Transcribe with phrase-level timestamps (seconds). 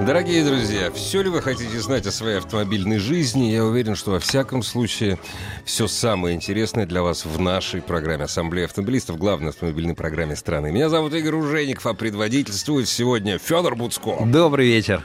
[0.00, 3.50] Дорогие друзья, все ли вы хотите знать о своей автомобильной жизни?
[3.50, 5.18] Я уверен, что во всяком случае
[5.64, 10.70] все самое интересное для вас в нашей программе Ассамблея автомобилистов, главной автомобильной программе страны.
[10.70, 14.18] Меня зовут Игорь Ужеников, а предводительствует сегодня Федор Буцко.
[14.26, 15.02] Добрый вечер.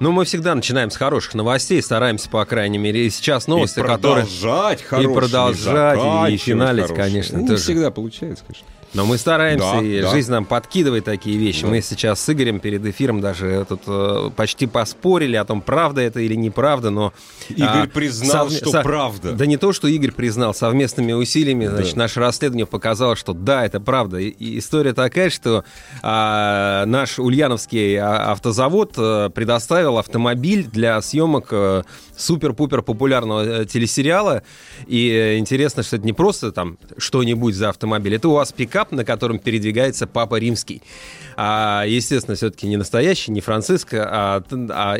[0.00, 3.82] Ну, мы всегда начинаем с хороших новостей, стараемся, по крайней мере, и сейчас новости, и
[3.82, 4.24] которые...
[4.26, 7.04] продолжать И хорошими, продолжать, и заканчивать финалить, хорошими.
[7.08, 7.62] конечно, Не тоже.
[7.62, 8.66] всегда получается, конечно.
[8.94, 10.10] Но мы стараемся, Да, и да.
[10.10, 11.62] жизнь нам подкидывает такие вещи.
[11.62, 11.68] Да.
[11.68, 16.20] Мы сейчас с Игорем перед эфиром даже тут э, почти поспорили о том, правда это
[16.20, 17.12] или неправда, но...
[17.48, 19.32] Игорь а, признал, совме- что со- правда.
[19.32, 22.00] Да не то, что Игорь признал, совместными усилиями, значит, Да.
[22.02, 24.18] наше расследование показало, что да, это правда.
[24.18, 25.64] И, и история такая, что
[26.02, 31.82] а, наш Ульяновский а, автозавод э, предоставил автомобиль для съемок э,
[32.16, 34.42] супер-пупер популярного э, телесериала.
[34.86, 39.04] И интересно, что это не просто там что-нибудь за автомобиль, это у вас пикап, на
[39.04, 40.82] котором передвигается Папа Римский.
[41.36, 44.98] А, естественно, все-таки не настоящий, не Франциско, а, а,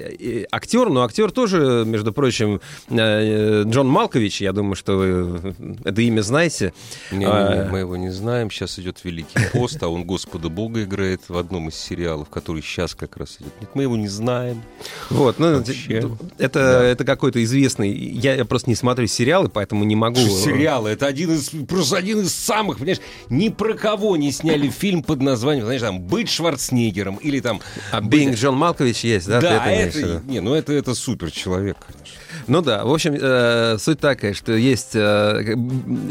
[0.51, 0.89] актер.
[0.89, 5.55] Но актер тоже, между прочим, э, Джон Малкович, я думаю, что вы
[5.85, 6.73] это имя знаете.
[7.13, 8.51] Не, А, мы его не знаем.
[8.51, 12.95] Сейчас идет Великий пост, а он Господа Бога играет в одном из сериалов, который сейчас
[12.95, 13.53] как раз идет.
[13.61, 14.63] Нет, мы его не знаем.
[15.11, 16.11] Вот, ну, Вообще.
[16.39, 17.93] это, это какой-то известный.
[17.93, 20.17] Я, я просто не смотрю сериалы, поэтому не могу.
[20.17, 25.03] Сериалы, это один из, просто один из самых, понимаешь, ни про кого не сняли фильм
[25.03, 27.61] под названием, знаешь, там, «Быть Шварценеггером» или там...
[27.91, 29.41] А Бинг Джон Малкович есть, да?
[29.41, 30.21] Да, это виду?
[30.27, 32.21] не, ну это, это супер человек, конечно.
[32.47, 35.57] Ну да, в общем, э, суть такая, что есть э,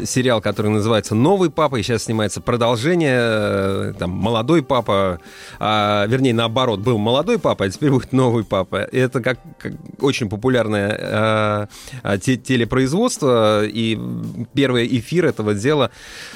[0.04, 5.20] сериал, который называется «Новый папа», и сейчас снимается продолжение, э, там, «Молодой папа»,
[5.58, 8.84] а, вернее, наоборот, был «Молодой папа», а теперь будет «Новый папа».
[8.84, 11.68] И это как, как очень популярное
[12.02, 13.98] э, те- телепроизводство, и
[14.54, 15.90] первый эфир этого дела,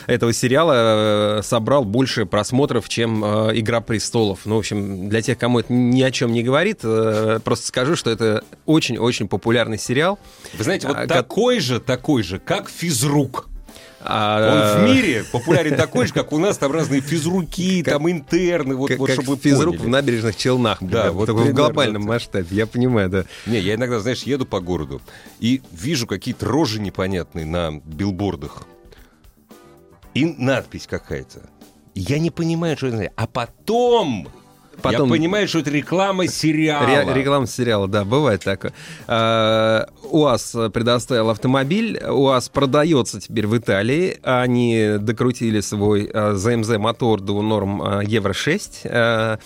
[0.07, 4.41] этого сериала э, собрал больше просмотров, чем э, «Игра престолов».
[4.45, 7.97] Ну, в общем, для тех, кому это ни о чем не говорит, э, просто скажу,
[7.97, 10.19] что это очень-очень популярный сериал.
[10.55, 13.49] Вы знаете, вот А, такой же, такой же, как физрук.
[14.01, 18.77] Он А, в мире популярен такой же, как у нас там разные физруки, там интерны,
[18.77, 19.87] вот, как, вот как чтобы вы физрук поняли.
[19.87, 20.79] в набережных Челнах.
[20.81, 22.09] Да, примерно, вот только в глобальном так.
[22.09, 23.25] масштабе, я понимаю, да.
[23.47, 25.03] Не, я иногда, знаешь, еду по городу
[25.41, 28.67] и вижу какие-то рожи непонятные на билбордах.
[30.15, 31.49] И надпись какая-то.
[31.95, 33.13] Я не понимаю, что это.
[33.17, 34.29] А потом,
[34.83, 36.87] Потом- я понимаю, что это реклама сериала.
[36.87, 38.73] Ре- реклама сериала, да, бывает такое.
[39.07, 44.19] А, УАЗ предоставил автомобиль, УАЗ продается теперь в Италии.
[44.23, 48.81] Они докрутили свой а, ЗМЗ мотор до норм а, Евро-6.
[48.85, 49.39] а,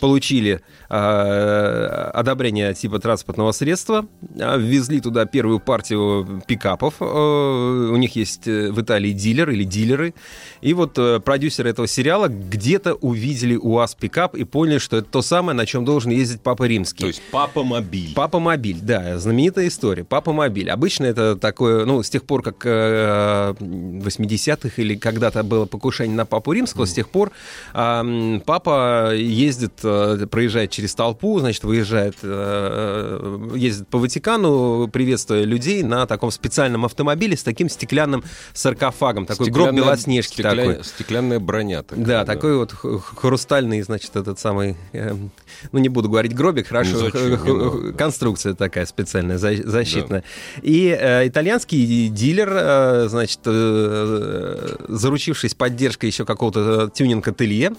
[0.00, 0.60] Получили
[0.96, 4.06] а, одобрение типа транспортного средства,
[4.38, 6.94] а, ввезли туда первую партию пикапов.
[7.00, 10.14] а, У них есть э, в Италии дилер или дилеры.
[10.60, 15.22] И вот э, продюсеры этого сериала где-то увидели УАЗ пикап и поняли, что это то
[15.22, 17.00] самое, на чем должен ездить Папа Римский.
[17.00, 18.12] То есть папа мобиль.
[18.14, 20.04] Папа Мобиль, да, знаменитая история.
[20.04, 20.70] Папа Мобиль.
[20.70, 26.16] Обычно это такое, ну, с тех пор, как э, в 80-х или когда-то было покушение
[26.16, 27.32] на Папу Римского, с тех пор
[27.72, 35.82] э, папа ездит, э, проезжает через толпу, значит, выезжает, э, ездит по Ватикану, приветствуя людей
[35.84, 39.24] на таком специальном автомобиле с таким стеклянным саркофагом.
[39.24, 40.84] Такой гроб Белоснежки стекля- такой.
[40.84, 42.04] Стеклянная броня такая.
[42.04, 45.30] Да, такой вот хрустальный, значит, этот самый, эм,
[45.72, 47.36] ну не буду говорить гробик, хорошо, Ну, зачем?
[47.38, 50.24] х- х- конструкция такая специальная, за- защитная.
[50.62, 57.72] И э, итальянский дилер, э, значит, э, заручившись поддержкой еще какого-то тюнинг-ателье,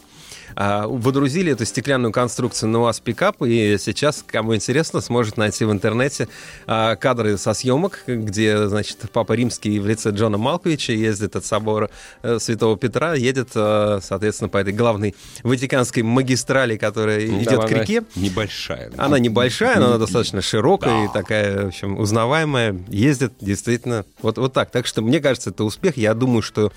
[0.56, 6.28] водрузили эту стеклянную конструкцию на УАЗ пикап, и сейчас, кому интересно, сможет найти в интернете
[6.68, 11.90] а, кадры со съемок, где, значит, Папа Римский в лице Джона Малковича ездит от собора
[12.24, 17.72] э, Святого Петра, едет, э, соответственно, по этой главной ватиканской магистрали, которая Ну, идет к
[17.72, 18.04] реке.
[18.16, 18.92] Небольшая.
[18.98, 21.14] Она небольшая, но она достаточно широкая и Да.
[21.14, 22.76] такая, в общем, узнаваемая.
[22.90, 24.72] Ездит действительно вот, вот так.
[24.72, 25.98] Так что, мне кажется, это успех.
[25.98, 26.72] Я думаю, что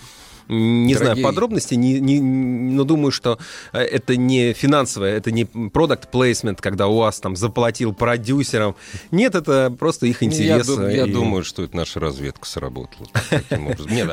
[0.48, 3.38] Не Дорогие- знаю подробностей, не, не- но думаю, что
[3.72, 8.74] э, это не финансовое, это не продукт placement, когда УАЗ там заплатил продюсерам.
[9.10, 10.66] Нет, это просто их Я, интерес.
[10.66, 13.06] ду- я и думаю, что это наша разведка сработала.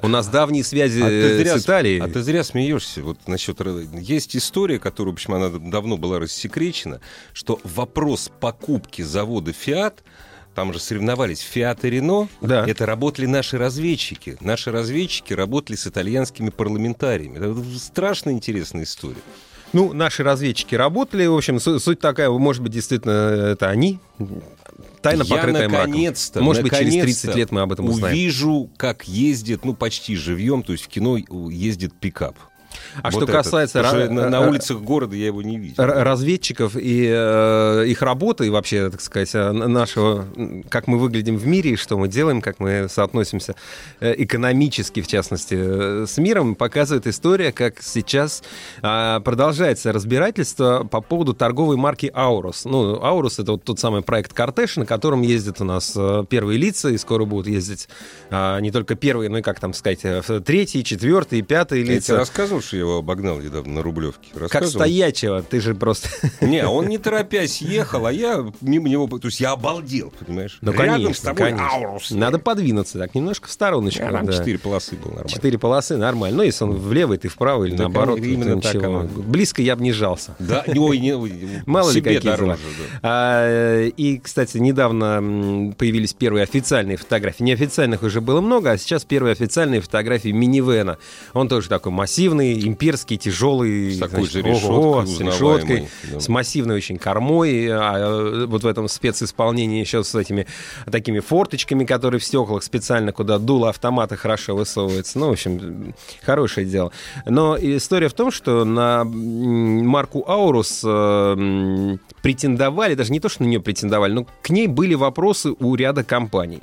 [0.04, 2.00] У нас давние связи А с Италией.
[2.02, 3.02] а ты зря смеешься.
[3.02, 3.56] Вот насчет
[4.00, 7.00] есть история, которая, в общем, она давно была рассекречена,
[7.34, 10.04] что вопрос покупки завода Фиат
[10.56, 12.28] там же соревновались Фиат и Рено.
[12.42, 12.66] Да.
[12.66, 14.38] Это работали наши разведчики.
[14.40, 17.38] Наши разведчики работали с итальянскими парламентариями.
[17.38, 19.18] Это страшно интересная история.
[19.74, 21.26] Ну, наши разведчики работали.
[21.26, 23.12] В общем, су- суть такая, может быть, действительно,
[23.52, 24.00] это они.
[25.02, 25.90] Тайна, Я покрытая мраком.
[25.92, 28.16] наконец-то, Может быть, через наконец-то 30 лет мы об этом узнаем.
[28.16, 31.18] Увижу, как ездит, ну, почти живьем, то есть в кино
[31.52, 32.38] ездит пикап.
[33.02, 33.36] А Вот что этот.
[33.36, 35.84] касается Потому что ра- на, на ра- улицах города я его не видел.
[35.84, 40.26] разведчиков и э, их работы, и вообще, так сказать, э, нашего,
[40.70, 43.56] как мы выглядим в мире, и что мы делаем, как мы соотносимся
[44.00, 48.44] э, экономически, в частности, э, с миром, показывает история, как сейчас
[48.82, 52.66] а, продолжается разбирательство по поводу торговой марки Аурус.
[52.66, 56.58] Ну, Аурус— это вот тот самый проект «Кортеж», на котором ездят у нас э, первые
[56.58, 57.88] лица, и скоро будут ездить
[58.30, 61.96] а, не только первые, но и, как там сказать, э, третьи, четвертые, пятые Я тебе
[61.96, 62.18] лица.
[62.18, 64.30] рассказывал, я его обогнал недавно на Рублевке?
[64.50, 66.10] Как стоячего, ты же просто...
[66.42, 69.08] Не, он не торопясь ехал, а я мимо него...
[69.08, 70.58] То есть я обалдел, понимаешь?
[70.62, 71.68] Ну, Рядом конечно, с тобой конечно.
[71.68, 72.12] Аурус.
[72.12, 74.04] Надо подвинуться так, немножко в стороночку.
[74.04, 75.30] Там четыре полосы было нормально.
[75.30, 76.38] Четыре полосы, нормально.
[76.38, 79.04] Ну, если он влево, и ты вправо, или Да, наоборот, именно так оно.
[79.04, 80.36] Близко я бы не жался.
[80.40, 81.16] Да, ой, не,
[81.66, 83.00] Мало ли какие дороже, да.
[83.02, 87.44] А, и, кстати, недавно появились первые официальные фотографии.
[87.44, 90.98] Неофициальных уже было много, а сейчас первые официальные фотографии минивэна.
[91.34, 93.92] Он тоже такой массивный, имперский, тяжелый.
[93.92, 96.20] С такой же значит, решеткой ого, с решеткой, да.
[96.20, 97.68] с массивной очень кормой.
[97.70, 100.48] а, э, вот в этом специсполнении еще с этими
[100.92, 105.20] такими форточками, которые в стеклах специально, куда дуло автомата хорошо высовывается.
[105.20, 105.94] Ну, в общем,
[106.24, 106.92] хорошее дело.
[107.26, 113.48] Но история в том, что на марку Аурус э, претендовали, даже не то, что на
[113.48, 116.62] нее претендовали, но к ней были вопросы у ряда компаний.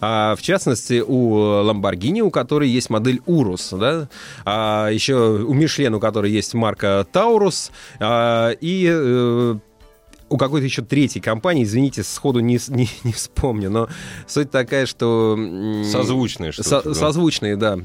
[0.00, 4.08] А, в частности, у Lamborghini, у которой есть модель Урус, да?
[4.44, 7.70] а еще у Мишлен, у которой есть марка Таурус,
[8.00, 9.56] а, и э,
[10.28, 13.88] у какой-то еще третьей компании, извините, сходу не, не, не вспомню, но
[14.26, 15.38] суть такая, что...
[15.90, 16.68] Созвучные что-то.
[16.68, 16.94] со- да.
[16.94, 17.78] Созвучные, да.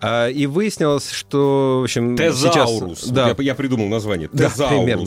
[0.00, 3.00] А, и выяснилось, что, в общем, Тезаурус.
[3.00, 3.10] сейчас...
[3.10, 4.28] Да, Я, я придумал название.
[4.32, 4.78] да, Тезаурус.
[4.78, 5.06] примерно.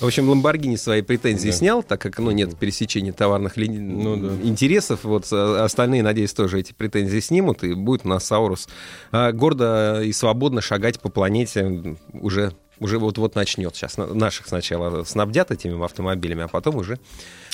[0.00, 1.52] В общем, Lamborghini свои претензии Да.
[1.56, 4.28] снял, так как, ну, нет пересечения товарных линий, Ну да.
[4.48, 5.04] интересов.
[5.04, 8.68] Вот а остальные, надеюсь, тоже эти претензии снимут, и будет у нас Саурус
[9.12, 13.76] а, гордо и свободно шагать по планете уже уже вот-вот начнет.
[13.76, 16.98] Сейчас на- наших сначала снабдят этими автомобилями, а потом уже...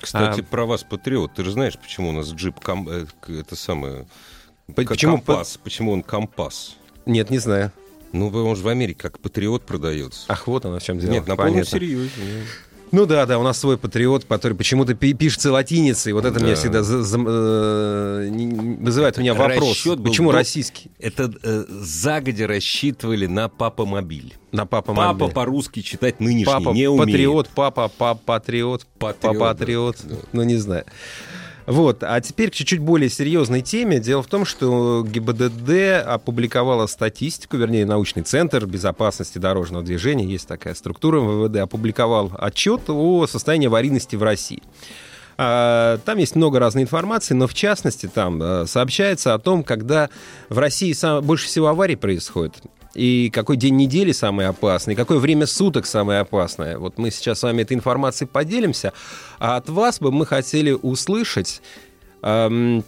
[0.01, 1.35] Кстати, А- про вас, Патриот.
[1.35, 4.07] Ты же знаешь, почему у нас джип ком- э, это самое...
[4.75, 5.59] Почему по- компас?
[5.63, 6.77] Почему он компас?
[7.07, 7.73] Нет, не знаю.
[8.13, 10.23] Ну, он же в Америке как Патриот продается.
[10.29, 11.11] Ах, вот оно в чем дело.
[11.13, 12.11] Нет, на полном серьезе.
[12.91, 16.15] Ну да, да, у нас свой патриот, который почему-то пи- пишется латиницей.
[16.15, 16.47] Вот это Да.
[16.47, 18.31] меня всегда за- за- э,
[18.81, 19.73] вызывает у меня вопрос.
[19.73, 20.91] Расчет был Почему до- российский?
[20.99, 24.33] Это э, загодя рассчитывали на папа-мобиль.
[24.53, 25.35] На папа Папа мобиль.
[25.35, 27.07] по-русски читать нынешний Папа не умеет.
[27.11, 29.97] патриот, папа папа патриот, Патриот, папа патриот.
[30.05, 30.17] да.
[30.33, 30.87] Ну не знаю.
[31.69, 34.01] Вот, а теперь к чуть-чуть более серьезной теме.
[34.01, 40.73] Дело в том, что ГИБДД опубликовала статистику, вернее, научный центр безопасности дорожного движения, есть такая
[40.73, 44.63] структура МВД, опубликовал отчет о состоянии аварийности в России.
[45.37, 50.09] А, Там есть много разной информации, но в частности там э, сообщается о том, когда
[50.49, 52.55] в России больше всего аварий происходит.
[52.99, 56.79] И какой день недели самый опасный, какое время суток самое опасное.
[56.79, 58.93] Вот мы сейчас с вами этой информацией поделимся.
[59.39, 61.63] А от вас бы мы хотели услышать,
[62.23, 62.85] эм,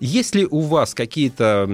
[0.00, 1.66] есть ли у вас какие-то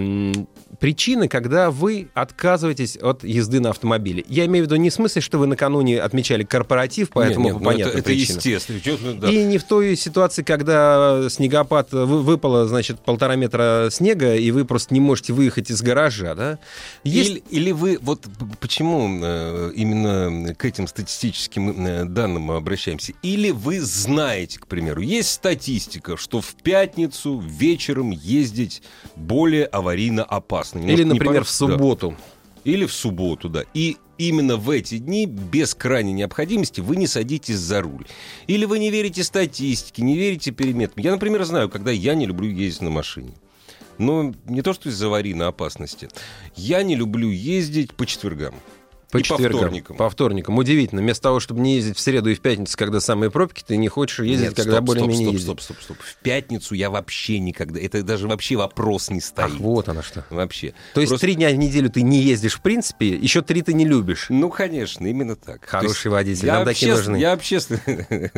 [0.79, 4.25] причины, когда вы отказываетесь от езды на автомобиле?
[4.29, 7.55] Я имею в виду не в смысле, что вы накануне отмечали корпоратив, поэтому Нет, нет,
[7.55, 9.15] по ну понятным это, это естественно.
[9.15, 9.31] Да.
[9.31, 14.65] И не в той ситуации, когда снегопад вы- выпало, значит, полтора метра снега, и вы
[14.65, 16.59] просто не можете выехать из гаража, да?
[17.05, 17.31] Есть...
[17.31, 18.27] Или, или вы, вот
[18.61, 23.13] почему э, именно к этим статистическим э, данным мы обращаемся?
[23.23, 28.83] Или вы знаете, к примеру, есть статистика, что в пятницу вечером ездить
[29.17, 30.68] более аварийно опасно.
[30.75, 32.11] Немножко Или, например, в субботу.
[32.11, 32.71] Да.
[32.71, 33.65] Или в субботу, да.
[33.75, 38.07] И именно в эти дни, без крайней необходимости, вы не садитесь за руль.
[38.47, 41.03] Или вы не верите статистике, не верите переметам.
[41.03, 43.33] Я, например, знаю, когда я не люблю ездить на машине.
[43.99, 46.09] Но не то, что из-за аварийной опасности.
[46.55, 48.55] Я не люблю ездить по четвергам.
[49.11, 49.61] По И по четвергам.
[49.61, 49.97] вторникам.
[49.97, 50.59] По вторникам.
[50.59, 51.01] Удивительно.
[51.01, 53.89] Вместо того, чтобы не ездить в среду и в пятницу, когда самые пробки, ты не
[53.89, 55.45] хочешь ездить, Нет, когда более-менее стоп, ездить.
[55.47, 56.07] стоп, стоп, стоп, стоп.
[56.07, 57.81] В пятницу я вообще никогда...
[57.81, 59.53] Это даже вообще вопрос не стоит.
[59.55, 60.25] Ах, вот оно что.
[60.29, 60.75] Вообще.
[60.93, 63.73] То есть Просто- три дня в неделю ты не ездишь в принципе, еще три ты
[63.73, 64.27] не любишь.
[64.29, 65.65] Ну, конечно, именно так.
[65.65, 67.17] Хороший водитель, нам такие нужны.
[67.17, 68.31] Я общественный...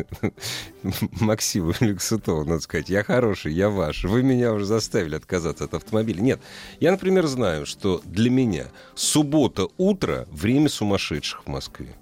[1.20, 4.04] Максим Люксутов, надо сказать, я хороший, я ваш.
[4.04, 6.20] Вы меня уже заставили отказаться от автомобиля.
[6.20, 6.40] Нет,
[6.80, 11.96] я, например, знаю, что для меня суббота утро— время сумасшедших в Москве.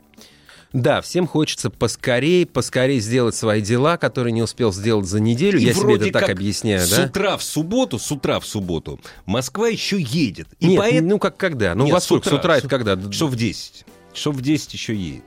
[0.75, 5.59] Да, всем хочется поскорее, поскорее сделать свои дела, которые не успел сделать за неделю.
[5.59, 7.07] И Я себе это так объясняю, С да?
[7.07, 10.49] утра в субботу, с утра в субботу Москва еще едет.
[10.61, 11.09] И Нет, поэтому...
[11.09, 11.75] ну как когда?
[11.75, 12.29] Ну, Нет, во сколько?
[12.29, 12.38] с С утра.
[12.41, 13.12] утра это когда?
[13.12, 13.87] Что в 10.
[14.12, 15.25] Что в 10 еще едет.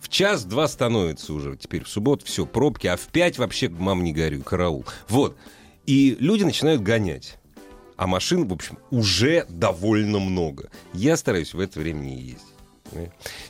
[0.00, 4.14] В час-два становится уже теперь в субботу, все, пробки, а в 5 вообще, мам, не
[4.14, 4.86] горю, караул.
[5.08, 5.36] Вот.
[5.84, 7.36] И люди начинают гонять.
[7.96, 10.70] А машин, в общем, уже довольно много.
[10.94, 12.42] Я стараюсь в это время не ездить.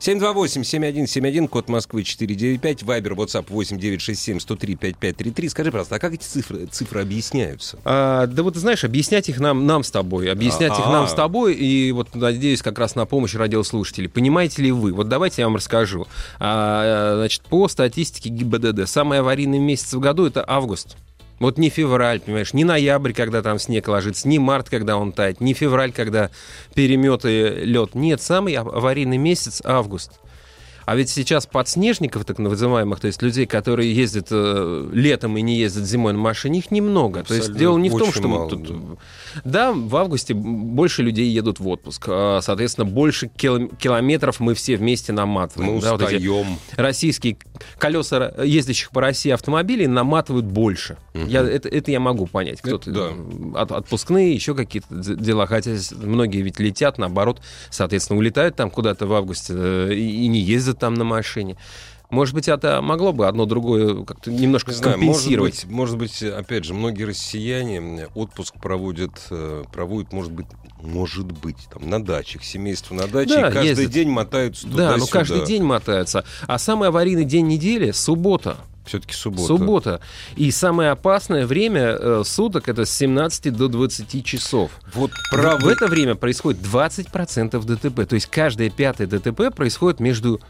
[0.00, 5.48] 728-7171, код Москвы 495, Вайбер, WhatsApp 8967-103-5533.
[5.48, 7.78] Скажи, пожалуйста, а как эти цифры, цифры объясняются?
[7.84, 10.30] А, да вот, знаешь, объяснять их нам, нам с тобой.
[10.30, 10.92] Объяснять их А-а.
[10.92, 11.54] нам с тобой.
[11.54, 14.08] И вот надеюсь как раз на помощь радиослушателей.
[14.08, 14.92] Понимаете ли вы?
[14.92, 16.06] Вот давайте я вам расскажу.
[16.38, 20.96] А, значит, по статистике ГИБДД, самый аварийный месяц в году— это август.
[21.38, 25.40] Вот не февраль, понимаешь, не ноябрь, когда там снег ложится, не март, когда он тает,
[25.40, 26.30] не февраль, когда
[26.74, 27.94] переметы лед.
[27.94, 30.12] Нет, самый ав- аварийный месяц— август.
[30.88, 35.58] А ведь сейчас подснежников, так называемых, то есть людей, которые ездят э, летом и не
[35.58, 37.22] ездят зимой на машине, их немного.
[37.24, 37.58] то есть Абсолютно.
[37.58, 38.70] дело не в том, что мы мало, тут...
[39.44, 42.06] Да, в августе больше людей едут в отпуск.
[42.08, 45.74] А, Соответственно, больше кило- километров мы все вместе наматываем.
[45.74, 46.56] Мы Да, вот устаем.
[46.76, 47.36] российские
[47.78, 50.96] колеса ездящих по России автомобилей наматывают больше.
[51.12, 52.62] Я, это, это я могу понять.
[52.62, 53.60] Кто-то да.
[53.60, 55.46] от- отпускные, еще какие-то дела.
[55.46, 60.77] Хотя многие ведь летят, наоборот, соответственно, улетают там куда-то в августе э, и не ездят
[60.78, 61.56] там на машине.
[62.10, 65.64] Может быть, это могло бы одно другое как-то немножко Не знаю, может компенсировать.
[65.66, 70.46] быть, может быть, опять же, многие россияне отпуск проводят, э, проводят, может быть,
[70.80, 73.90] может быть, там, на дачах, семейство на даче, Да, и каждый ездят.
[73.90, 76.24] день мотаются Да, туда ну каждый день мотаются.
[76.46, 78.56] А самый аварийный день недели— суббота.
[78.86, 79.46] Все-таки суббота.
[79.46, 80.00] Суббота.
[80.36, 84.70] И самое опасное время э, суток это с 17 до 20 часов.
[84.94, 85.74] Вот В правый...
[85.74, 88.08] это время происходит 20% ДТП.
[88.08, 90.40] То есть каждое пятое ДТП происходит между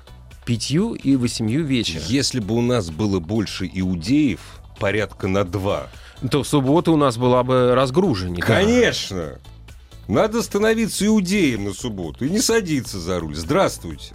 [0.48, 0.70] 5
[1.04, 2.02] и 8 вечера.
[2.06, 4.40] Если бы у нас было больше иудеев,
[4.80, 5.88] порядка на два.
[6.30, 8.40] То суббота у нас была бы разгруженнее.
[8.40, 8.46] да.
[8.46, 9.38] Конечно!
[10.08, 13.34] Надо становиться иудеем на субботу и не садиться за руль.
[13.34, 14.14] Здравствуйте.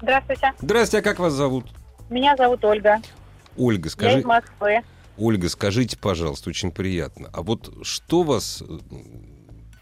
[0.00, 0.54] Здравствуйте.
[0.62, 1.66] Здравствуйте, а как вас зовут?
[2.08, 3.02] Меня зовут Ольга.
[3.58, 4.20] Ольга, Я скажи...
[4.20, 4.80] из Москвы.
[5.18, 7.28] Ольга, скажите, пожалуйста, очень приятно.
[7.30, 8.78] А вот что вас э,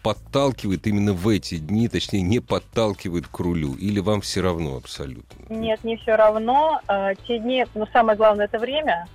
[0.03, 3.75] подталкивает именно в эти дни, точнее, не подталкивает к рулю?
[3.75, 5.45] Или вам все равно абсолютно?
[5.53, 6.79] Нет, не все равно.
[6.87, 9.07] А, те дни, ну, самое главное, это время.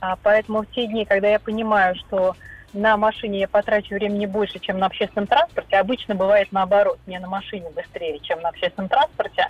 [0.00, 2.36] А, поэтому в те дни, когда я понимаю, что
[2.72, 7.28] на машине я потрачу времени больше, чем на общественном транспорте, обычно бывает наоборот, мне на
[7.28, 9.48] машине быстрее, чем на общественном транспорте,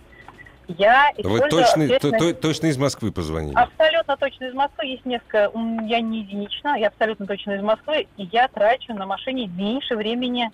[0.68, 3.54] я Вы точно, то- общественный- то- точно из Москвы позвонили?
[3.54, 4.86] Абсолютно точно из Москвы.
[4.86, 5.50] Есть несколько,
[5.86, 10.50] я не единична, я абсолютно точно из Москвы, и я трачу на машине меньше времени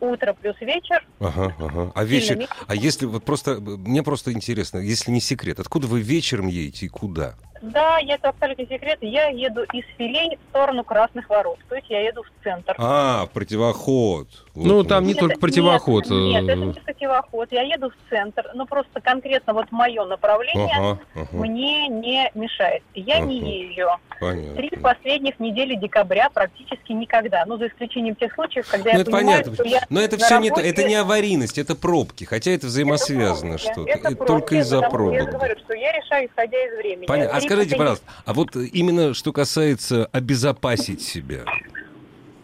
[0.00, 1.06] утро плюс вечер.
[1.20, 1.92] Ага, ага.
[1.94, 2.36] А вечер...
[2.36, 2.52] меньше.
[2.66, 3.54] А если вот просто...
[3.60, 7.34] Мне просто интересно, если не секрет, откуда вы вечером едете и куда?
[7.62, 8.98] Да, это абсолютно секрет.
[9.00, 11.58] Я еду из Филей в сторону Красных Ворот.
[11.68, 12.74] То есть я еду в центр.
[12.78, 14.28] А, противоход.
[14.54, 16.06] Вот Ну, там не Нет, только нет, противоход.
[16.10, 17.48] Нет, э, это не противоход.
[17.52, 18.44] Я еду в центр.
[18.54, 22.82] Но просто конкретно вот мое направление Ага, ага, мне не мешает.
[22.94, 23.48] Я не Ага.
[23.48, 23.90] езжу.
[24.20, 24.56] понятно.
[24.56, 27.44] Три последних недели декабря практически никогда.
[27.46, 29.54] Ну, за исключением тех случаев, когда Ну, я это понимаю, понятно.
[29.54, 32.24] что я Но это все не, то- работе- это не аварийность, это пробки.
[32.24, 33.82] Хотя это взаимосвязано что-то.
[33.88, 35.14] Это Это пробки, только из-за пробок.
[35.14, 37.06] Я же говорю, что я решаю, исходя из времени.
[37.06, 37.36] Понятно.
[37.36, 41.40] А скажите, пожалуйста, а вот э, именно что касается обезопасить себя.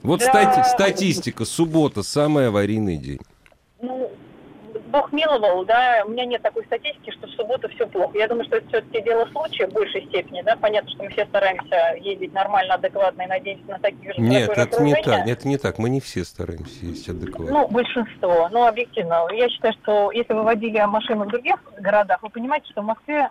[0.02, 0.26] Вот Да.
[0.26, 3.20] стати- статистика, суббота, самый аварийный день.
[3.82, 4.10] Ну,
[4.90, 8.18] Бог миловал, да, у меня нет такой статистики, что в субботу все плохо.
[8.18, 10.56] Я думаю, что это все-таки дело случая в большей степени, да.
[10.56, 14.82] Понятно, что мы все стараемся ездить нормально, адекватно и надеемся на таких же Нет, это
[14.82, 15.78] не так, это не так.
[15.78, 17.52] Мы не все стараемся ездить адекватно.
[17.52, 18.48] Ну, большинство.
[18.50, 19.28] Ну, объективно.
[19.32, 23.30] Я считаю, что если вы водили машину в других городах, вы понимаете, что в Москве,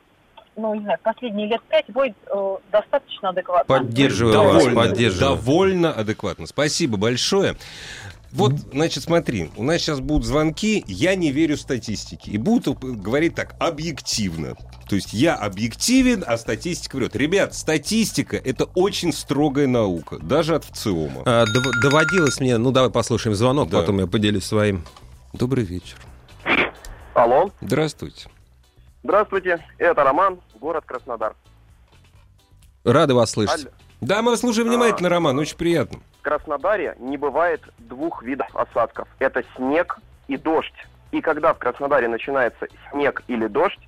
[0.59, 3.65] ну, не знаю, последние лет пять водит э, достаточно адекватно.
[3.79, 5.35] Поддерживаю вас, довольно, поддерживаю.
[5.35, 6.47] довольно адекватно.
[6.47, 7.55] Спасибо большое.
[8.31, 12.29] Вот, значит, смотри, у нас сейчас будут звонки, я не верю статистике.
[12.29, 14.55] И будут говорить так, объективно.
[14.87, 17.15] То есть я объективен, а статистика врет.
[17.15, 21.23] Ребят, статистика— это очень строгая наука, даже от ВЦИОМа.
[21.25, 23.79] А, дов- Доводилось мне, ну давай послушаем звонок, Да.
[23.79, 24.83] потом я поделюсь своим.
[25.33, 25.97] Добрый вечер.
[27.15, 27.51] Алло.
[27.61, 28.29] Здравствуйте.
[29.03, 31.35] Здравствуйте, это Роман, город Краснодар.
[32.83, 33.65] Рады вас слышать.
[33.65, 35.99] Аль- Да, мы вас слушаем внимательно, Роман, очень приятно.
[36.19, 39.07] В Краснодаре не бывает двух видов осадков.
[39.19, 40.73] Это снег и дождь.
[41.11, 43.79] И когда в Краснодаре начинается снег или дождь,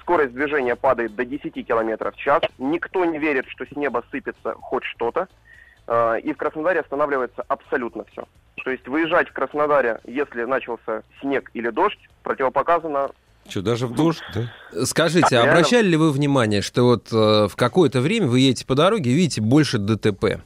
[0.00, 2.42] скорость движения падает до 10 км в час.
[2.58, 5.28] Никто не верит, что с неба сыпется хоть что-то.
[5.86, 8.24] Э, И в Краснодаре останавливается абсолютно все.
[8.64, 13.10] То есть выезжать в Краснодаре, если начался снег или дождь, противопоказано
[13.48, 14.84] Что, даже в дождь, да?
[14.84, 18.74] Скажите, а обращали ли вы внимание, что вот э, в какое-то время вы едете по
[18.74, 20.40] дороге и видите больше ДТП?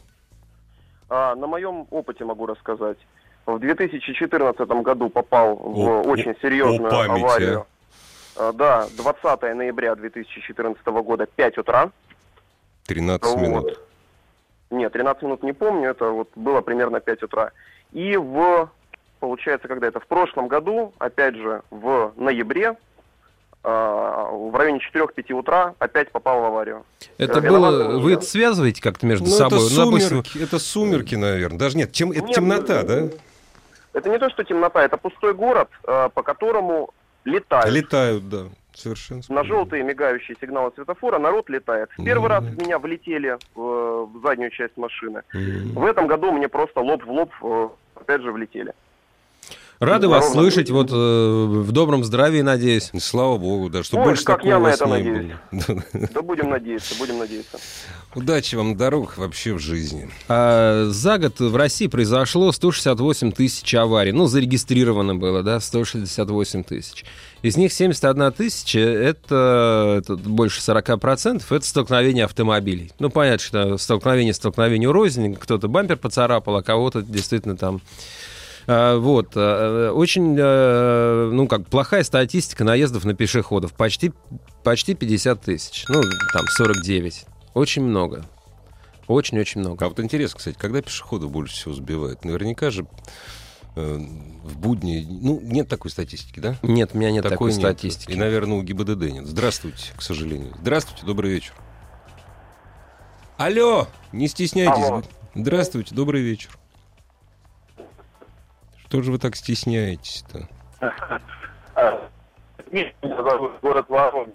[1.09, 2.99] А, на моем опыте могу рассказать.
[3.47, 7.67] В 2014 году попал в О, очень серьезную о, память, аварию.
[8.37, 11.91] А, да, 20 ноября 2014 года, 5 утра.
[12.87, 13.65] 13 минут.
[13.65, 13.87] Вот.
[14.71, 17.51] Нет, 13 минут не помню, это вот было примерно 5 утра.
[17.93, 18.71] И в,
[19.19, 22.77] получается, когда это, в прошлом году, опять же, в ноябре, а,
[23.63, 26.85] в районе 4-5 утра опять попал в аварию.
[27.19, 27.99] Это Э, было...
[27.99, 29.59] Вы это связываете как-то между Ну, собой?
[29.67, 31.59] это Ну, допустим, сумерки, это сумерки, наверное.
[31.59, 33.09] Даже нет, тем, это Нет, темнота, ну, да?
[33.93, 36.91] Это не то, что темнота, это пустой город, а, по которому
[37.25, 37.71] летают.
[37.75, 38.45] Летают, да.
[38.73, 39.21] Совершенно.
[39.29, 41.91] На желтые мигающие сигналы светофора народ летает.
[41.99, 45.23] В первый Ну, раз в меня влетели в, в заднюю часть машины.
[45.35, 45.73] М.
[45.75, 48.73] В этом году мне просто лоб в лоб э, опять же влетели.
[49.81, 50.43] Рады вас Ровно.
[50.43, 52.91] слышать, вот э, в добром здравии, надеюсь.
[53.01, 55.33] Слава богу, да, чтобы Ой, больше как такого я на вас это не надеюсь.
[55.51, 55.85] было.
[56.13, 56.21] Да.
[56.23, 57.59] Будем надеяться, будем надеяться.
[58.15, 60.11] Удачи вам на дорогах вообще в жизни.
[60.29, 64.13] А, за год в России произошло 168 тысяч аварий.
[64.13, 67.07] Ну, зарегистрировано было, да, 168 тысяч.
[67.41, 72.93] Из них 71 тысяча, это, это больше 40%, это столкновение автомобилей.
[72.99, 77.81] Ну, понятно, что столкновение столкновению рознь, кто-то бампер поцарапал, а кого-то действительно там...
[78.67, 83.73] А, Вот, а, очень, э, ну, как, плохая статистика наездов на пешеходов.
[83.75, 84.13] Почти,
[84.63, 85.85] почти 50 тысяч.
[85.89, 86.03] Ну,
[86.33, 87.27] там, 49.
[87.55, 88.25] Очень много.
[89.11, 89.85] Очень-очень много.
[89.85, 92.25] А вот интересно, кстати, когда пешеходов больше всего сбивают?
[92.25, 92.87] Наверняка же
[93.75, 93.99] э,
[94.45, 95.05] в будни...
[95.09, 96.57] Ну, нет такой статистики, да?
[96.63, 97.59] Нет, у меня нет такой, нет.
[97.59, 98.13] статистики.
[98.13, 99.27] И, наверное, у ГИБДД нет.
[99.27, 100.55] Здравствуйте, к сожалению.
[100.61, 101.55] Здравствуйте, добрый вечер.
[103.37, 104.85] Алло, не стесняйтесь.
[104.85, 105.03] Алло.
[105.35, 106.60] Здравствуйте, добрый вечер.
[108.91, 110.49] Что же вы так стесняетесь-то?
[112.73, 114.33] Нет, меня зовут город Воронеж.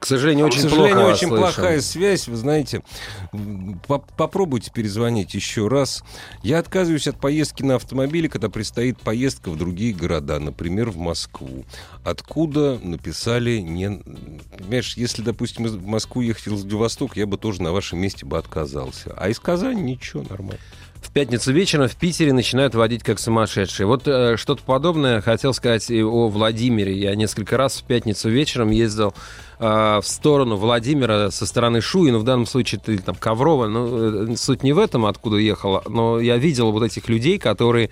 [0.00, 1.44] К сожалению, К очень сожалению, плохо очень слышим.
[1.44, 2.26] плохая связь.
[2.26, 2.82] Вы знаете,
[4.16, 6.02] попробуйте перезвонить еще раз.
[6.42, 11.64] Я отказываюсь от поездки на автомобиле, когда предстоит поездка в другие города, например, в Москву.
[12.04, 14.02] Откуда написали не...
[14.58, 18.36] Понимаешь, если, допустим, в Москву ехать из Владивостока, я бы тоже на вашем месте бы
[18.36, 19.14] отказался.
[19.16, 20.58] А из Казани ничего, нормально.
[21.04, 23.86] В пятницу вечером в Питере начинают водить как сумасшедшие.
[23.86, 26.98] Вот э, что-то подобное хотел сказать и о Владимире.
[26.98, 29.14] Я несколько раз в пятницу вечером ездил
[29.58, 33.66] э, в сторону Владимира со стороны Шуи, ну, в данном случае или там Коврова.
[33.68, 37.90] Ну, э, суть не в этом, откуда ехала, но я видел вот этих людей, которые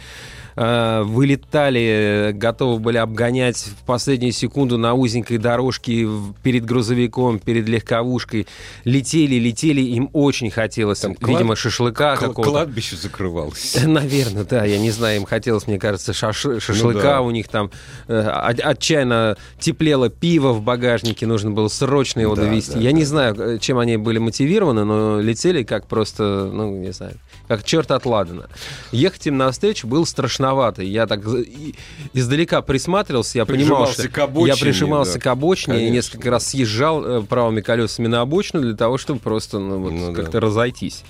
[0.57, 6.07] э, вылетали, готовы были обгонять в последнюю секунду на узенькой дорожке
[6.43, 8.47] перед грузовиком, перед легковушкой.
[8.85, 12.51] Летели, летели, им очень хотелось, Там видимо, клад- шашлыка Кла- какого-то.
[12.51, 13.79] Кладбище закрывалось.
[13.85, 17.21] Наверное, да, я не знаю, им хотелось, мне кажется, шаш- шашлыка, Ну да.
[17.23, 17.71] у них там
[18.09, 22.75] от- отчаянно теплело пиво в багажнике, нужно было срочно его Да, довести.
[22.75, 22.97] да, я да.
[22.97, 27.15] не знаю, э, чем они были мотивированы, но летели как просто, ну, не знаю,
[27.49, 28.49] как черт от Ладана.
[28.91, 30.83] Ехать им навстречу было страшновато.
[30.83, 31.75] Я так и-
[32.13, 35.21] издалека присматривался, я понимал, что к обочине, я прижимался да.
[35.21, 35.95] к обочине и Конечно.
[35.95, 40.13] несколько раз съезжал э, правыми колесами на обочину для того, чтобы просто ну, вот, Ну
[40.13, 40.23] да.
[40.23, 41.05] как-то разойтись.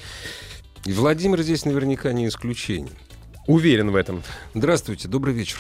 [0.85, 2.91] И Владимир здесь наверняка не исключение.
[3.47, 4.23] Уверен в этом.
[4.55, 5.59] Здравствуйте, добрый вечер.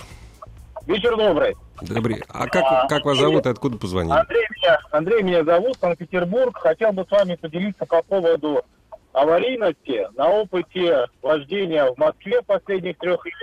[0.87, 1.55] Вечер добрый.
[1.83, 2.23] Добрый.
[2.29, 4.15] А как, как вас зовут и откуда позвонили?
[4.19, 6.57] Андрей меня, Андрей меня зовут, Санкт-Петербург.
[6.57, 8.65] Хотел бы с вами поделиться по поводу
[9.13, 13.35] аварийности на опыте вождения в Москве последних трех лет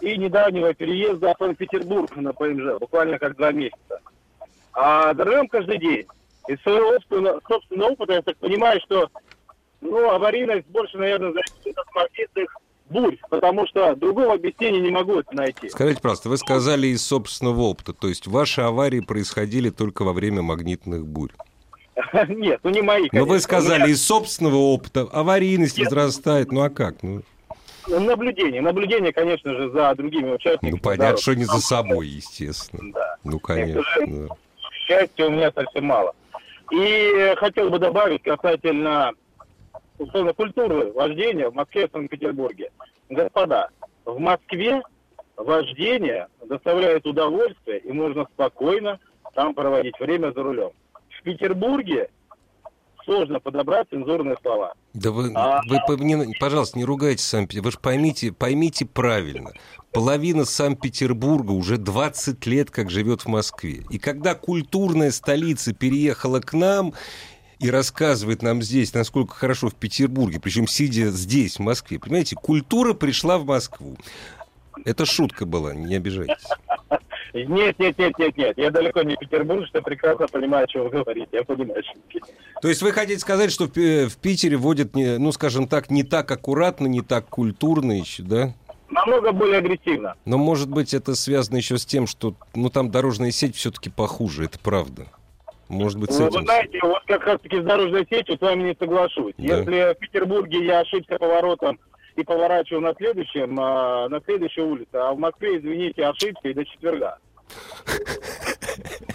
[0.00, 4.00] и недавнего переезда в Санкт-Петербург на ПМЖ, буквально как два месяца.
[4.72, 6.06] А дорвем каждый день.
[6.46, 9.08] Из своего собственного, собственного опыта я так понимаю, что
[9.80, 12.56] ну, аварийность больше, наверное, зависит от магнитных
[12.90, 15.68] бурь, потому что другого объяснения не могу это найти.
[15.68, 20.42] Скажите, просто, вы сказали из собственного опыта, то есть ваши аварии происходили только во время
[20.42, 21.32] магнитных бурь.
[22.28, 23.40] Нет, ну не мои, Но вы конечно.
[23.40, 27.02] сказали из собственного опыта, аварийность возрастает, ну а как?
[27.02, 27.22] Ну,
[27.88, 28.60] Ну, Наблюдение.
[28.60, 30.70] Наблюдение, конечно же, за другими участниками.
[30.70, 31.20] ну понятно, дорог.
[31.20, 32.92] что не за собой, естественно.
[32.92, 33.16] Да.
[33.24, 33.82] Ну, конечно.
[34.06, 34.34] да.
[34.86, 36.14] Счастья у меня совсем мало.
[36.70, 39.12] И хотел бы добавить касательно
[39.98, 42.70] условно культуры вождения в Москве и Санкт-Петербурге.
[43.08, 43.68] Господа,
[44.04, 44.82] в Москве
[45.36, 48.98] вождение доставляет удовольствие, и можно спокойно
[49.34, 50.70] там проводить время за рулем.
[51.18, 52.08] В Петербурге
[53.04, 54.74] сложно подобрать цензурные слова.
[54.92, 57.64] Да вы, А- вы не- пожалуйста, не ругайте Санкт-Петербург.
[57.66, 59.52] Вы же поймите, поймите правильно.
[59.92, 63.84] Половина Санкт-Петербурга уже 20 лет как живет в Москве.
[63.90, 66.92] И когда культурная столица переехала к нам
[67.58, 72.94] и рассказывает нам здесь, насколько хорошо в Петербурге, причем сидя здесь, в Москве, понимаете, культура
[72.94, 73.96] пришла в Москву.
[74.84, 76.44] Это шутка была, не обижайтесь.
[77.34, 78.56] Нет, нет, нет, нет, нет.
[78.58, 81.28] Я далеко не Петербург, что прекрасно понимаю, о чем вы говорите.
[81.32, 82.20] Я понимаю, шутки.
[82.62, 85.90] То есть вы хотите сказать, что в Пи- в Питере водят, не- ну, скажем так,
[85.90, 88.54] не так аккуратно, не так культурно еще, да?
[88.88, 90.14] Намного более агрессивно.
[90.24, 94.44] Но, может быть, это связано еще с тем, что, ну, там дорожная сеть все-таки похуже,
[94.46, 95.06] это правда.
[95.68, 96.38] Может быть, с Ну, этим...
[96.38, 99.34] вы знаете, вот как раз таки с дорожной сетью с вами не соглашусь.
[99.36, 99.44] Да.
[99.58, 101.78] Если в Петербурге я ошибся поворотом
[102.16, 106.64] и поворачивал на следующем, а, на следующей улице, а в Москве, извините, ошибся и до
[106.64, 107.18] четверга.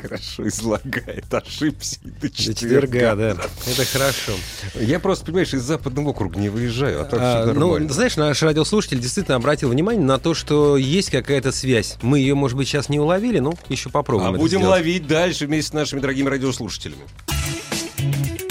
[0.00, 3.30] Хорошо излагает, ошибся и до До четверга, да.
[3.66, 4.32] Это хорошо.
[4.74, 7.92] Я просто, понимаешь, из западного округа не выезжаю, а так А, все ну, нормально.
[7.92, 11.96] знаешь, наш радиослушатель действительно обратил внимание на то, что есть какая-то связь.
[12.02, 14.28] Мы ее, может быть, сейчас не уловили, но еще попробуем.
[14.28, 14.78] а это будем сделать.
[14.78, 17.02] ловить дальше вместе с нашими дорогими радиослушателями.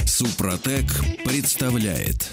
[0.05, 0.85] Супротек
[1.25, 2.27] представляет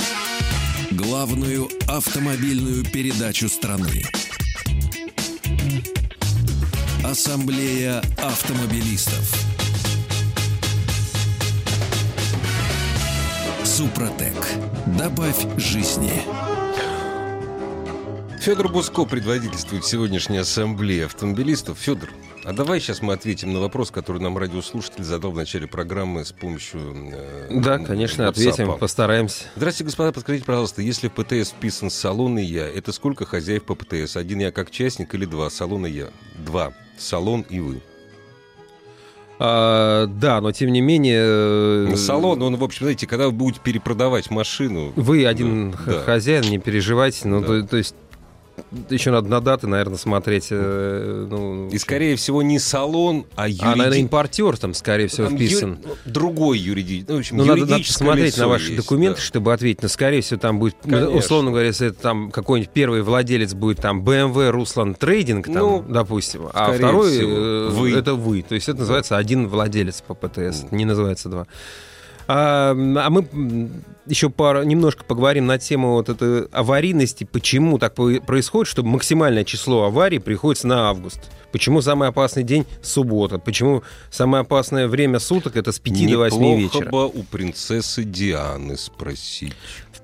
[0.90, 4.04] главную автомобильную передачу страны.
[7.04, 9.30] Ассамблея автомобилистов.
[13.62, 14.34] Супротек.
[14.98, 16.22] Добавь жизни.
[18.40, 21.78] Федор Буско предводительствует сегодняшней ассамблее автомобилистов.
[21.78, 22.08] Федор,
[22.44, 26.32] а давай сейчас мы ответим на вопрос, который нам радиослушатель задал в начале программы с
[26.32, 26.80] помощью...
[27.12, 28.28] э, Да, конечно, WhatsApp.
[28.28, 29.44] ответим, постараемся.
[29.56, 33.74] Здравствуйте, господа, подскажите, пожалуйста, если в ПТС вписан салон и я, это сколько хозяев по
[33.74, 34.16] ПТС?
[34.16, 35.48] Один я как частник или два?
[35.50, 36.08] Салон и я.
[36.44, 36.72] Два.
[36.98, 37.80] Салон и вы.
[39.40, 41.20] А, да, но тем не менее...
[41.26, 44.92] э, Ну, Салон, он, в общем, знаете, когда вы будете перепродавать машину...
[44.94, 46.02] Вы один х- да.
[46.02, 47.26] хозяин, не переживайте.
[47.26, 47.46] Ну, Да.
[47.48, 47.96] то, то есть
[48.90, 50.48] еще надо на даты, наверное, смотреть.
[50.50, 55.26] э, ну, И, скорее всего, не салон, а А, юриди- наверное, импортер там, скорее всего,
[55.28, 55.78] там вписан.
[55.84, 57.12] ю- Другой юридический.
[57.12, 59.24] Ну, общем, Ну, надо, надо посмотреть на ваши есть, документы, да.
[59.26, 59.82] чтобы ответить.
[59.82, 61.10] Но, скорее всего, там будет, ну, Конечно.
[61.16, 65.84] условно говоря, если это там какой-нибудь первый владелец будет там BMW Руслан Трейдинг, там, Ну,
[65.88, 67.92] допустим, а второй всего, э, вы.
[67.92, 68.42] это вы.
[68.42, 71.46] То есть это называется один владелец по ПТС, не называется два.
[72.26, 73.26] А, а мы
[74.06, 79.84] еще пару, немножко поговорим на тему вот этой аварийности, почему так происходит, что максимальное число
[79.84, 81.20] аварий приходится на август.
[81.52, 83.38] Почему самый опасный день— суббота?
[83.38, 86.90] Почему самое опасное время суток— это с 5 до 8 Неплохо вечера?
[86.90, 89.54] бы у принцессы Дианы спросить.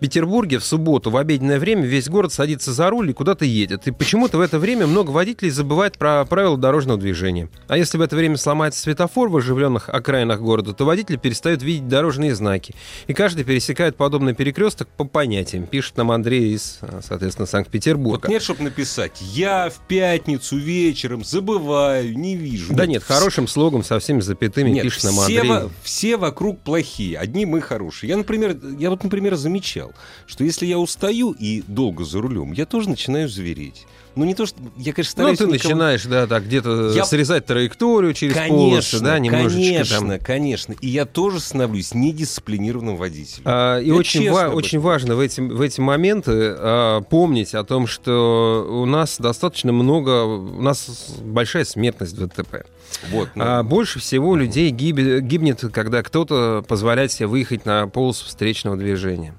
[0.01, 3.87] В Петербурге в субботу в обеденное время весь город садится за руль и куда-то едет.
[3.87, 7.51] И почему-то в это время много водителей забывает про правила дорожного движения.
[7.69, 11.87] А если в это время сломается светофор в оживленных окраинах города, то водители перестают видеть
[11.87, 12.75] дорожные знаки.
[13.09, 18.27] И каждый пересекает подобный перекресток по понятиям, пишет нам Андрей из, а, соответственно, Вот Санкт-Петербурга.
[18.31, 22.73] нет, чтобы написать, я в пятницу вечером забываю, не вижу.
[22.73, 25.49] Да нет, хорошим слогом со всеми запятыми Нет, пишет нам все, Андрей.
[25.51, 28.09] во- все вокруг плохие, одни мы хорошие.
[28.09, 29.90] Я, например, я вот, например, замечал,
[30.27, 33.87] что если я устаю и долго за рулем, я тоже начинаю звереть.
[34.17, 34.57] Ну, не то, что...
[34.77, 35.39] Я, конечно, Ну, стараюсь...
[35.39, 40.19] ты никого- начинаешь, да, так где-то Я- срезать траекторию через Конечно, да, немножечко конечно, там.
[40.19, 40.73] конечно.
[40.81, 43.43] И я тоже становлюсь недисциплинированным водителем.
[43.45, 47.63] А, и Я очень, ва- очень важно в эти, в эти моменты а, помнить о
[47.63, 52.67] том, что у нас достаточно много, у нас большая смертность в ДТП.
[53.13, 58.27] Вот, ну, А больше всего людей гиб- гибнет, когда кто-то позволяет себе выехать на полосу
[58.27, 59.35] встречного движения.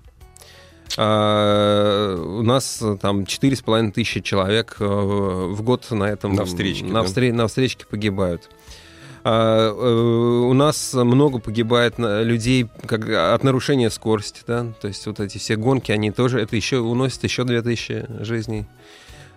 [0.97, 6.85] А, у нас э, там 4,5 тысячи человек э, в год на этом На встречке,
[6.85, 7.07] на, да?
[7.07, 8.49] встре- на встречке погибают.
[9.23, 15.19] А, э, у нас много погибает людей как, от нарушения скорости, да, то есть вот
[15.19, 18.65] эти все гонки, они тоже, это еще уносит еще 2000 жизней.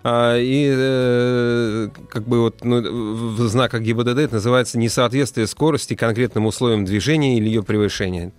[0.07, 6.45] А, и э, как бы вот ну, в знаках ГИБДД это называется несоответствие скорости конкретным
[6.45, 8.31] условиям движения или ее превышения.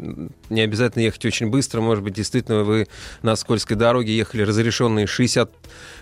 [0.51, 2.85] Не обязательно ехать очень быстро, может быть, действительно вы
[3.23, 5.51] на скользкой дороге ехали разрешенные 60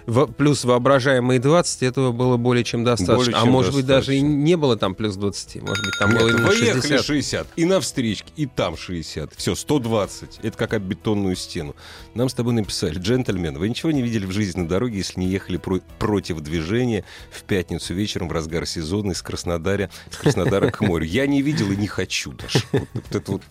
[0.06, 3.16] во- плюс воображаемые 20, этого было более чем достаточно.
[3.16, 4.44] Более а чем может быть, даже и достаточно.
[4.44, 7.06] не было там плюс 20, может быть, там было Нет, именно вы ехали 60.
[7.06, 9.34] 60, и на встречке, и там 60.
[9.36, 10.40] Все, 120.
[10.44, 11.76] Это как об бетонную стену.
[12.16, 15.28] Нам с тобой написали, джентльмены, вы ничего не видели в жизни на дороге, если не
[15.28, 20.82] ехали про- против движения в пятницу вечером в разгар сезона из Краснодара, из Краснодара к
[20.82, 21.06] морю.
[21.06, 22.60] Я не видел и не хочу даже.
[22.72, 23.42] Вот это вот.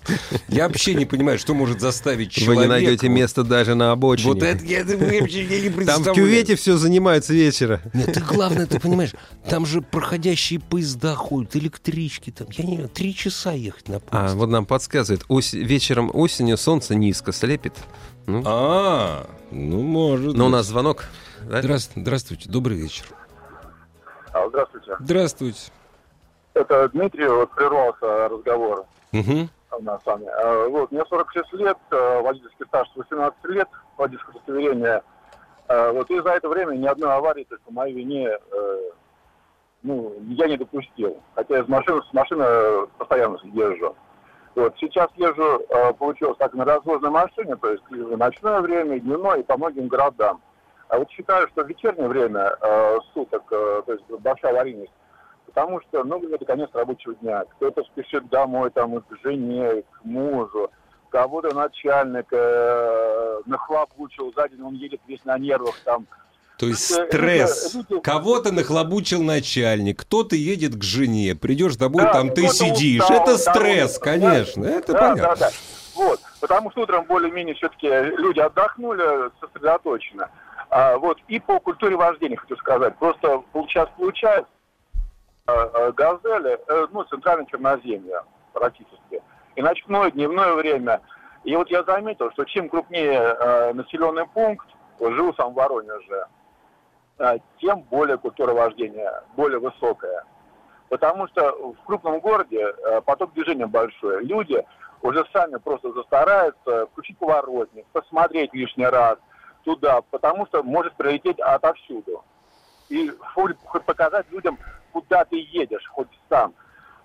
[0.48, 2.56] Я вообще не понимаю, что может заставить человека...
[2.56, 4.28] Вы не найдете вот- место даже на обочине.
[4.32, 6.12] Вот это я, я я не Там представляю.
[6.12, 7.80] в кювете все занимается вечера.
[7.94, 9.12] Нет, ты главное, ты понимаешь,
[9.48, 12.48] там же проходящие поезда ходят, электрички там.
[12.50, 14.34] Я не знаю, три часа ехать на А, поезд.
[14.34, 17.74] вот нам подсказывает, ос- вечером осенью солнце низко слепит.
[18.26, 20.34] Ну, А, ну может.
[20.36, 20.52] но у быть.
[20.56, 21.04] нас звонок.
[21.42, 21.60] да?
[21.60, 23.04] Здравс- Здравствуйте, добрый вечер.
[24.32, 24.96] А, Здравствуйте.
[25.00, 25.60] Здравствуйте.
[26.54, 29.48] Это Дмитрий, вот прервался разговор Мгм.
[29.78, 30.26] у нас с вами.
[30.26, 35.02] А, Вот, мне 46 лет, э, водительский стаж 18 лет, водительское удостоверение.
[35.68, 38.90] А, Вот, и за это время ни одной аварии, то есть по моей вине, э,
[39.82, 41.20] ну, я не допустил.
[41.34, 43.96] Хотя из машины, с машины постоянно езжу.
[44.54, 49.00] Вот, сейчас езжу, э, получилось так, на разложенной машине, то есть в ночное время, и
[49.00, 50.42] дневное, и по многим городам.
[50.88, 54.92] А вот считаю, что в вечернее время э, суток, э, то есть большая аварийность,
[55.46, 57.44] потому что, ну, это конец рабочего дня.
[57.56, 60.70] Кто-то спешит домой, там, к жене, к мужу,
[61.12, 66.06] кого-то начальник э, нахлопучил, сзади он едет весь на нервах, там,
[66.58, 67.74] То есть Люди- стресс.
[67.74, 73.02] люди- Кого-то нахлобучил начальник, кто-то едет к жене, придешь домой, Да, там ты сидишь.
[73.02, 75.22] устал, Это там, стресс, да, конечно, это да, понятно.
[75.22, 75.50] Да, да.
[75.94, 76.20] Вот.
[76.40, 80.30] Потому что утром более-менее все-таки люди отдохнули, сосредоточенно.
[80.70, 81.18] А, вот.
[81.28, 82.96] И по культуре вождения хочу сказать.
[82.96, 84.50] Просто сейчас получается
[85.46, 88.22] э, э, газели, э, ну, центральное черноземье
[88.54, 89.20] практически.
[89.56, 91.00] И ночное, дневное время.
[91.44, 94.66] И вот я заметил, что чем крупнее э, населенный пункт,
[94.98, 96.26] вот живу сам в Воронеже,
[97.18, 100.24] э, тем более культура вождения, более высокая.
[100.88, 104.24] Потому что в крупном городе э, поток движения большой.
[104.24, 104.64] Люди
[105.02, 109.18] уже сами просто застараются включить поворотник, посмотреть лишний раз
[109.64, 112.24] туда, потому что может прилететь отовсюду.
[112.88, 114.58] И хоть хоть показать людям,
[114.92, 116.54] куда ты едешь, хоть сам.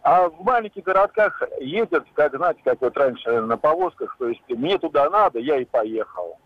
[0.09, 4.77] А в маленьких городках ездят, как, знаете, как вот раньше на повозках, то есть мне
[4.77, 6.37] туда надо, я и поехал.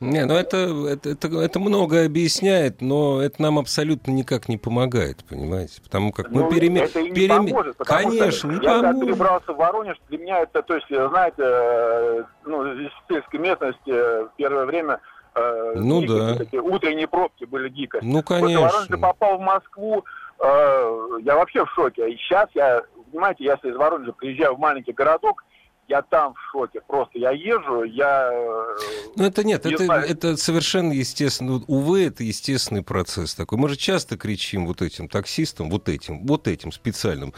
[0.00, 0.56] Не, ну это,
[0.88, 5.82] это, это, это многое объясняет, но это нам абсолютно никак не помогает, понимаете?
[5.82, 6.80] Потому как мы Ну, переме...
[6.80, 9.06] это и не переме- поможет, потому Конечно, что не я когда поможет.
[9.06, 13.90] перебрался в Воронеж, для меня это, то есть, знаете, э, ну, здесь в сельской местности
[13.90, 15.00] э, в первое время
[15.34, 16.34] э, Ну дикости да.
[16.36, 18.04] такие, утренние пробки были дикость.
[18.04, 18.96] Ну, конечно.
[18.96, 20.04] попал в Москву,
[20.42, 22.10] я вообще в шоке.
[22.10, 25.44] И сейчас я, понимаете, если из Воронежа приезжаю в маленький городок,
[25.88, 26.80] я там в шоке.
[26.86, 28.30] Просто я езжу, я...
[28.30, 28.76] э,
[29.16, 30.06] Ну, это нет, Не это, знаю.
[30.06, 31.62] это совершенно естественно.
[31.66, 33.56] Увы, это естественный процесс такой.
[33.58, 37.32] Мы же часто кричим вот этим таксистам, вот этим, вот этим специальным.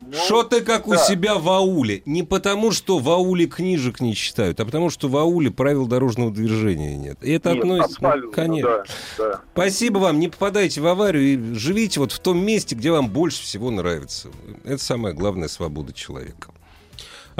[0.00, 0.98] Ну, Что ты как у да.
[0.98, 2.02] себя в ауле?
[2.06, 6.30] Не потому, что в ауле книжек не читают, а потому, что в ауле правил дорожного
[6.30, 7.18] движения нет.
[7.22, 8.00] И это нет, относится...
[8.00, 8.70] ну, конечно.
[8.70, 8.84] да,
[9.18, 9.40] да.
[9.52, 13.42] Спасибо вам, не попадайте в аварию и живите вот в том месте, где вам больше
[13.42, 14.28] всего нравится.
[14.64, 16.52] Это самая главная свобода человека.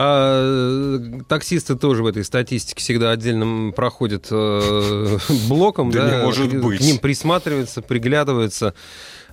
[0.01, 5.19] А, таксисты тоже в этой статистике всегда отдельно проходят э,
[5.49, 6.79] блоком, Да да, не может к, быть.
[6.79, 8.75] к ним присматриваются, приглядываются.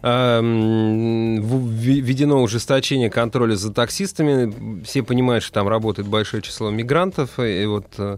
[0.05, 4.83] М, в- Введено ужесточение контроля за таксистами.
[4.83, 7.39] Все понимают, что там работает большое число мигрантов.
[7.39, 8.17] И вот э,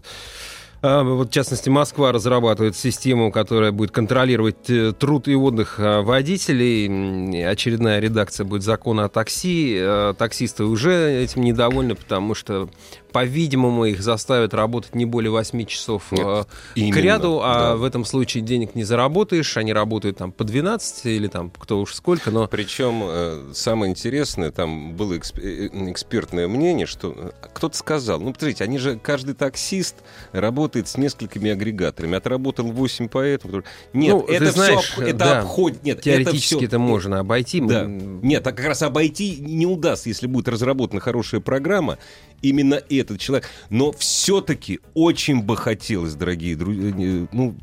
[0.82, 7.44] а, Вот, в частности, Москва разрабатывает систему, которая будет контролировать э, труд и отдых водителей.
[7.48, 9.76] Очередная редакция будет закона о такси.
[9.80, 12.68] Э, Таксисты уже этим недовольны, потому что,
[13.12, 17.76] по-видимому, их заставят работать не более 8 часов Нет, э, к ряду, а да.
[17.76, 19.56] в этом случае денег не заработаешь.
[19.56, 22.46] Они работают там по 12 или там кто уж сколько, но...
[22.48, 28.26] Причем э, самое интересное, там было эксп- э, экспертное мнение, что э, кто-то сказал, ну,
[28.30, 29.96] смотрите, они же, каждый таксист
[30.32, 32.16] работает с несколькими агрегаторами.
[32.16, 33.62] Отработал 8 по этому.
[33.92, 35.82] Нет, Ну, это знаешь, все это да, обходит.
[35.84, 37.60] Нет, Теоретически это, это, всё- можно обойти.
[37.60, 37.82] Да.
[37.84, 41.98] М, Нет, а как раз обойти не удастся, если будет разработана хорошая программа.
[42.40, 43.48] Именно этот человек.
[43.68, 47.56] Но все-таки очень бы хотелось, дорогие друзья, ну,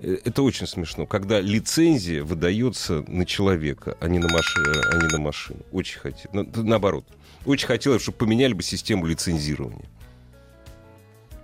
[0.00, 4.56] э, это очень смешно, когда лицензия выдается на человека, а не на, маш...
[4.56, 5.60] а не на машину.
[5.72, 6.32] Очень хотелось.
[6.32, 7.04] На- Наоборот.
[7.46, 9.88] Очень хотелось, чтобы поменяли бы систему лицензирования.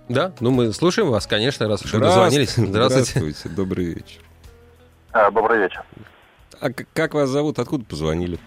[0.07, 2.53] Да, ну мы слушаем вас, конечно, раз уж вы дозвонились.
[2.55, 3.11] Здравствуйте.
[3.19, 4.21] Здравствуйте, добрый вечер.
[5.11, 5.83] А, Добрый вечер.
[6.61, 7.59] А как вас зовут?
[7.59, 8.39] Откуда позвонили?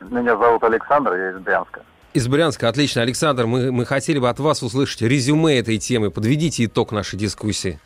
[0.00, 1.82] Меня зовут Александр, я из Брянска.
[2.16, 3.02] Из Брянска, отлично.
[3.02, 6.10] Александр, мы, мы хотели бы от вас услышать резюме этой темы.
[6.10, 7.78] Подведите итог нашей дискуссии.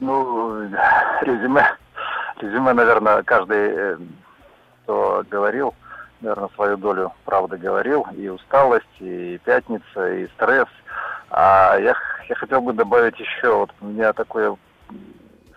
[0.00, 0.64] Ну,
[1.22, 1.64] резюме,
[2.42, 3.96] резюме, наверное, каждый, э,
[4.82, 5.74] кто говорил,
[6.20, 8.06] наверное, свою долю правды говорил.
[8.14, 10.68] И усталость, и пятница, и стресс.
[11.30, 11.94] А я,
[12.28, 14.58] я хотел бы добавить еще, вот у меня такое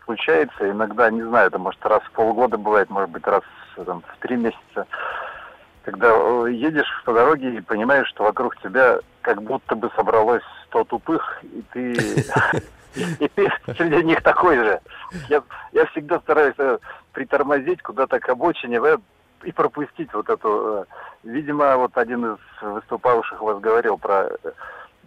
[0.05, 0.71] случается.
[0.71, 3.43] Иногда, не знаю, это может раз в полгода бывает, может быть раз
[3.85, 4.87] там, в три месяца.
[5.83, 10.83] Когда э, едешь по дороге и понимаешь, что вокруг тебя как будто бы собралось сто
[10.83, 11.93] тупых, и ты,
[12.95, 14.79] и ты среди них такой же.
[15.29, 16.77] Я, я всегда стараюсь э,
[17.13, 18.97] притормозить куда-то к обочине э,
[19.43, 20.85] и пропустить вот эту...
[21.23, 24.29] Видимо, вот один из выступавших вас говорил про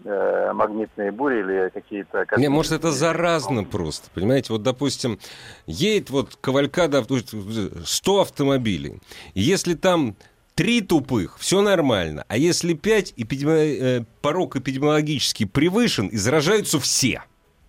[0.04, 2.26] э, магнитные бури или какие-то...
[2.37, 4.52] Не, может, это заразно просто, понимаете?
[4.52, 5.18] Вот, допустим,
[5.66, 9.00] едет вот кавалькада, 100 автомобилей.
[9.34, 10.16] Если там
[10.55, 12.25] три тупых, все нормально.
[12.29, 13.77] А если пять, эпидеми...
[14.01, 17.23] э, порог эпидемиологически превышен, и заражаются все.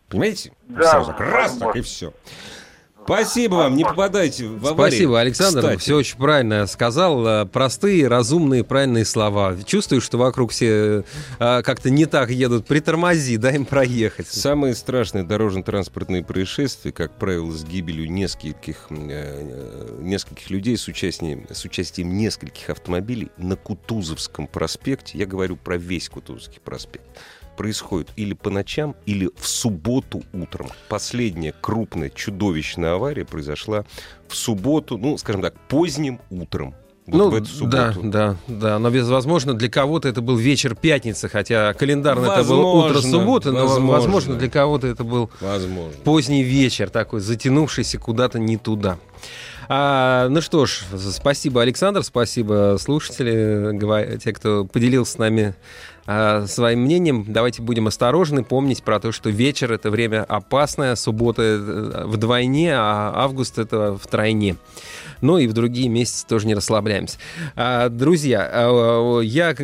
[0.10, 0.54] Понимаете?
[0.68, 2.14] Да, Сразу так, раз, так и все.
[3.06, 4.92] Спасибо вам, не попадайте в аварию.
[4.92, 5.62] Спасибо, Александр.
[5.62, 5.80] Кстати.
[5.80, 7.26] Все очень правильно сказал.
[7.26, 9.56] Э, Простые, разумные, правильные слова.
[9.64, 11.04] Чувствую, что вокруг все
[11.40, 12.66] э, как-то не так едут.
[12.66, 14.28] Притормози, дай им проехать.
[14.28, 21.46] Самые страшные дорожно-транспортные происшествия, как правило, с гибелью нескольких, э, э, нескольких людей с участием,
[21.52, 25.20] с участием нескольких автомобилей на Кутузовском проспекте.
[25.20, 27.06] Я говорю про весь Кутузовский проспект
[27.56, 30.70] происходит или по ночам, или в субботу утром.
[30.90, 33.86] Последняя крупная чудовищная авария произошла
[34.28, 36.74] в субботу, ну, скажем так, поздним утром.
[37.08, 38.02] Вот ну, в эту субботу.
[38.02, 38.80] да, да, да.
[38.80, 43.52] Но, возможно, для кого-то это был вечер пятницы, хотя календарно это было утро Возможно, субботы,
[43.52, 43.92] но, возможно.
[43.92, 45.94] возможно, для кого-то это был Возможно.
[46.04, 48.98] поздний вечер, такой затянувшийся куда-то не туда.
[49.68, 55.56] А, ну что ж, спасибо, Александр, спасибо, слушатели, гова- те, кто поделился с нами
[56.08, 57.26] а, своим мнением.
[57.28, 63.12] Давайте будем осторожны, помнить про то, что вечер— это время опасное, суббота э, вдвойне, а
[63.16, 64.56] август— это втройне.
[65.22, 67.18] Ну и в другие месяцы тоже не расслабляемся.
[67.56, 69.56] А, друзья, а, я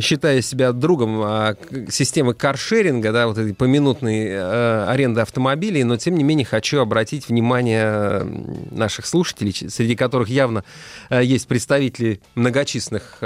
[0.00, 1.56] считаю себя другом а,
[1.90, 7.28] системы каршеринга, да, вот этой поминутной э, аренды автомобилей, но тем не менее хочу обратить
[7.28, 8.26] внимание
[8.70, 10.64] наших слушателей, среди которых явно
[11.10, 13.18] э, есть представители многочисленных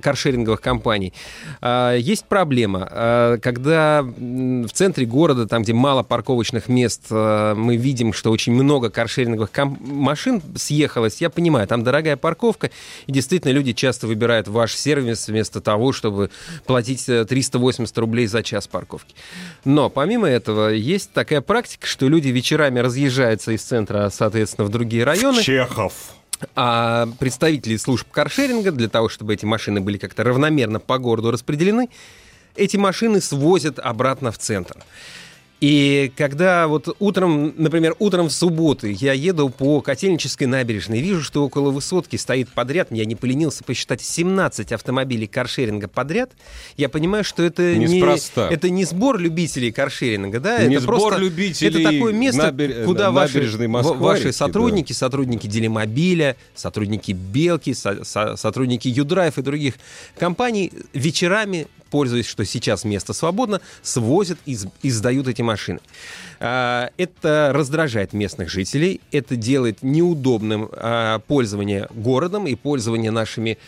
[0.00, 1.12] каршеринговых компаний.
[1.60, 7.76] А, Есть проблема, а, когда в центре города, там, где мало парковочных мест, а, мы
[7.76, 11.20] видим, что очень много каршеринговых машин съехалось.
[11.20, 12.70] Я понимаю, там дорогая парковка,
[13.06, 16.30] и действительно люди часто выбирают ваш сервис вместо того, чтобы
[16.66, 19.14] платить э, 380 рублей за час парковки.
[19.64, 25.04] Но помимо этого есть такая практика, что люди вечерами разъезжаются из центра, соответственно, в другие
[25.04, 25.42] районы.
[25.42, 25.92] Чехов.
[26.54, 31.88] А представители служб каршеринга, для того, чтобы эти машины были как-то равномерно по городу распределены,
[32.56, 34.76] эти машины свозят обратно в центр.
[35.60, 41.44] И когда вот утром, например, утром в субботу я еду по Котельнической набережной, вижу, что
[41.44, 46.30] около высотки стоит подряд, я не поленился посчитать 17 автомобилей каршеринга подряд,
[46.78, 48.48] я понимаю, что это не, Неспроста.
[48.50, 52.84] это не сбор любителей каршеринга, да, Не это сбор просто любителей это такое место, набер-
[52.86, 58.88] куда ваши, набережной Москва ва- ваши реки, сотрудники, сотрудники Делимобиля, сотрудники Белки, со- со- сотрудники
[58.88, 59.74] Юдрайв и других
[60.18, 65.80] компаний вечерами, пользуясь, что сейчас место свободно, свозят и, и сдают эти машины.
[66.38, 73.58] А, Это раздражает местных жителей, это делает неудобным а, пользование городом и пользование нашими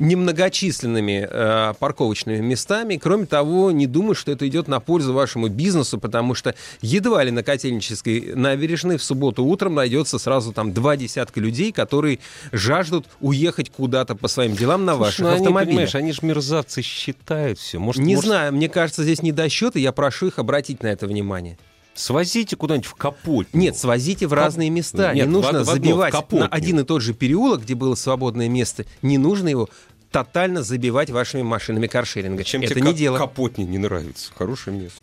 [0.00, 2.96] немногочисленными э, парковочными местами.
[2.96, 7.30] Кроме того, не думаю, что это идет на пользу вашему бизнесу, потому что едва ли
[7.30, 12.18] на Котельнической набережной в субботу утром найдется сразу там два десятка людей, которые
[12.50, 15.68] жаждут уехать куда-то по своим делам на ваших ну, они, автомобилях.
[15.68, 17.78] понимаешь, они же мерзавцы считают все.
[17.78, 21.06] Может, Не может, знаю, мне кажется, здесь недосчет, и я прошу их обратить на это
[21.06, 21.58] внимание.
[22.00, 23.60] Свозите куда-нибудь в Капотню.
[23.60, 25.12] Нет, свозите в разные места.
[25.12, 26.40] Нет, не в нужно в одно, в забивать Капотню.
[26.40, 28.86] на один и тот же переулок, где было свободное место.
[29.02, 29.68] Не нужно его
[30.10, 32.42] тотально забивать вашими машинами каршеринга.
[32.42, 33.18] Чем это тебе не Ка- дело.
[33.18, 34.32] Капотня не нравится?
[34.34, 34.98] Хорошее место.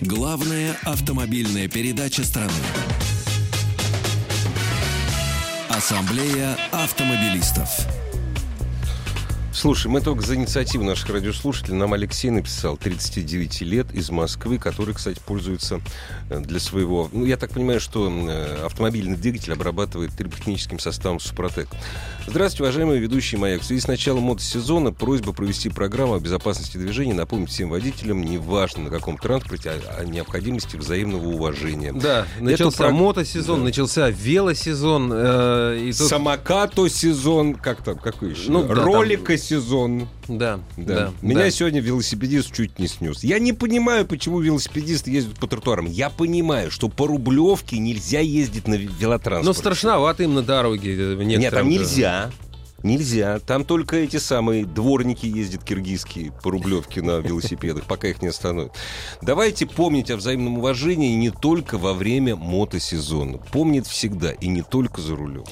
[0.00, 2.50] Главная автомобильная передача страны.
[5.68, 7.68] Ассамблея автомобилистов.
[9.52, 11.74] Слушай, мы только за инициативу наших радиослушателей.
[11.76, 15.80] Нам Алексей написал, 39 лет, из Москвы, который, кстати, пользуется
[16.30, 17.10] э, для своего...
[17.12, 21.66] Ну, я так понимаю, что э, автомобильный двигатель обрабатывает триботехническим составом Супротек.
[22.28, 23.62] Здравствуйте, уважаемые ведущие «Маяк».
[23.62, 28.84] В связи с началом мотосезона просьба провести программу о безопасности движения, напомнить всем водителям, неважно
[28.84, 31.92] на каком транспорте, о, о необходимости взаимного уважения.
[31.92, 33.64] Да, начался прог- мотосезон, Да.
[33.64, 35.10] начался велосезон.
[35.12, 38.48] э, и тут- Самокато сезон, как там, какой еще?
[38.52, 40.08] Ну, да, Ролика сезон.
[40.28, 40.94] Да, Да.
[40.94, 41.12] да.
[41.22, 41.50] Меня да.
[41.50, 43.24] сегодня велосипедист чуть не снес.
[43.24, 45.86] Я не понимаю, почему велосипедисты ездят по тротуарам.
[45.86, 49.46] Я понимаю, что по Рублевке нельзя ездить на велотранспорте.
[49.46, 50.94] Ну, страшновато им на дороге.
[50.96, 52.30] э, Нет, там нельзя.
[52.82, 53.38] Нельзя.
[53.40, 58.72] Там только эти самые дворники ездят киргизские по Рублевке на велосипедах, пока их не остановят.
[59.22, 63.38] Давайте помнить о взаимном уважении не только во время мотосезона.
[63.52, 65.44] Помнит всегда и не только за рулем.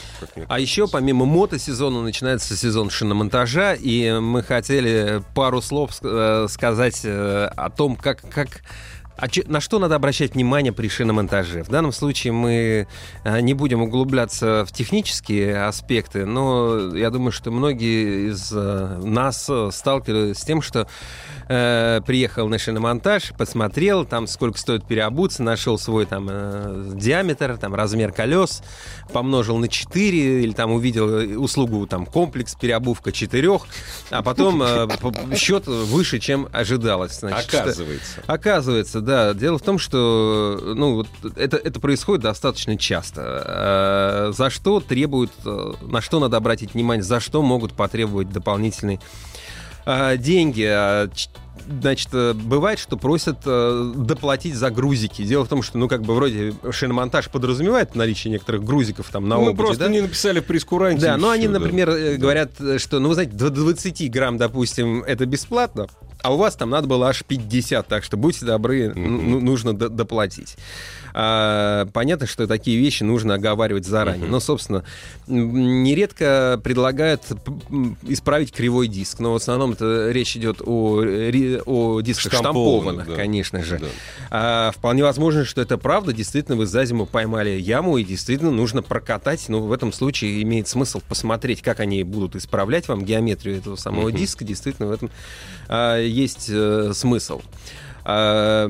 [0.49, 7.51] А еще помимо мотосезона начинается сезон шиномонтажа, и мы хотели пару слов э, сказать э,
[7.57, 8.63] о том, как, как
[9.19, 11.65] а че- на что надо обращать внимание при шиномонтаже?
[11.65, 12.87] В данном случае мы
[13.25, 19.47] э, не будем углубляться в технические аспекты, но я думаю, что многие из э, нас
[19.51, 20.87] э, сталкивались с тем, что
[21.49, 27.75] э, приехал на шиномонтаж, посмотрел, там сколько стоит переобуться, нашел свой там э, диаметр, там
[27.75, 28.63] размер колес,
[29.13, 33.59] помножил на 4 или там увидел услугу там комплекс переобувка 4,
[34.11, 34.89] а потом э,
[35.37, 37.19] счет выше, чем ожидалось.
[37.21, 38.23] Значит, что- Оказывается.
[38.27, 39.35] Оказывается, да.
[39.35, 44.29] Дело в том, что ну, вот это, это происходит достаточно часто.
[44.29, 48.97] Э, За что требуют, э, на что надо обратить внимание, за что могут потребовать дополнительные
[48.99, 49.28] э,
[50.17, 50.65] деньги.
[50.65, 51.09] А,
[51.69, 55.23] Значит, э, бывает, что просят э, доплатить за грузики.
[55.23, 59.37] Дело в том, что, ну, как бы вроде шиномонтаж подразумевает наличие некоторых грузиков там на
[59.37, 59.91] Мы обуви, просто да?
[59.91, 61.03] не написали прескуранте.
[61.03, 61.59] Да, но они, да.
[61.59, 62.19] например, э, Да.
[62.19, 65.89] говорят, что, ну, вы знаете, до 20 грамм, допустим, это бесплатно,
[66.23, 69.75] а у вас там надо было аж 50, так что будьте добры, ну, ну, нужно
[69.75, 70.57] доплатить.
[71.15, 74.29] А, понятно, что такие вещи нужно оговаривать заранее.
[74.29, 74.85] Но, собственно,
[75.27, 77.23] нередко предлагают
[78.03, 79.21] исправить кривой диск.
[79.21, 81.03] Но в основном это речь идет о,
[81.67, 83.15] о дисках Штампованных, штампованных, да.
[83.15, 83.79] конечно же.
[83.79, 83.87] Да.
[84.31, 86.13] А, вполне возможно, что это правда.
[86.13, 89.49] Действительно, вы за зиму поймали яму, и действительно нужно прокатать.
[89.49, 94.13] Но в этом случае имеет смысл посмотреть, как они будут исправлять вам геометрию этого самого
[94.13, 94.45] диска.
[94.45, 95.11] Действительно, в этом
[95.69, 97.41] а, есть э, смысл.
[98.05, 98.69] А,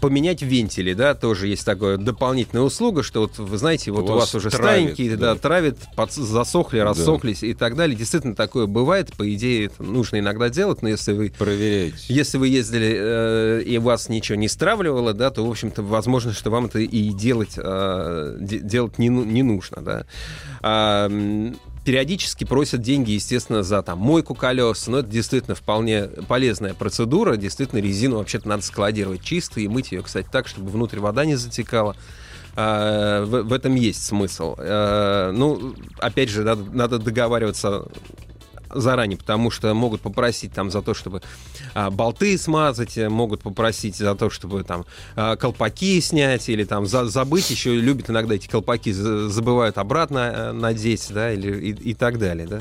[0.00, 4.16] Поменять вентили, да, тоже есть такая дополнительная услуга, что вот вы знаете, вот У у
[4.16, 5.34] вас вас уже травит, старенькие, да.
[5.34, 7.96] да, травят, подс- засохли, рассохлись и так далее.
[7.96, 9.12] Действительно, такое бывает.
[9.16, 11.96] По идее, это нужно иногда делать, но если вы Проверяйте.
[12.08, 16.50] если вы ездили э, и вас ничего не стравливало, да, то, в общем-то, возможно, что
[16.50, 20.06] вам это и делать, э, де- делать не, ну- не нужно, да.
[20.62, 21.08] А,
[21.86, 27.36] периодически просят деньги, естественно, за там мойку колес, но это действительно вполне полезная процедура.
[27.36, 31.36] Действительно, резину вообще-то надо складировать чисто и мыть ее, кстати, так, чтобы внутрь вода не
[31.36, 31.96] затекала.
[32.56, 34.56] А, в, этом есть смысл.
[34.58, 37.86] А, ну, опять же, надо договариваться
[38.80, 41.22] заранее, потому что могут попросить там за то, чтобы
[41.74, 46.86] а, болты смазать, э, могут попросить за то, чтобы там а, колпаки снять или там
[46.86, 47.50] за- забыть.
[47.50, 52.18] Еще любят иногда эти колпаки за- забывают обратно э, надеть, да, или и, и так
[52.18, 52.58] далее, да.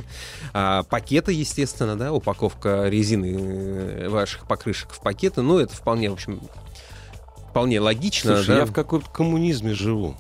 [0.54, 6.14] А, пакеты, естественно, да, упаковка резины э, ваших покрышек в пакеты, ну это вполне, в
[6.14, 6.42] общем,
[7.50, 8.58] вполне логично, Слушай, да.
[8.60, 10.16] я в каком-то коммунизме живу.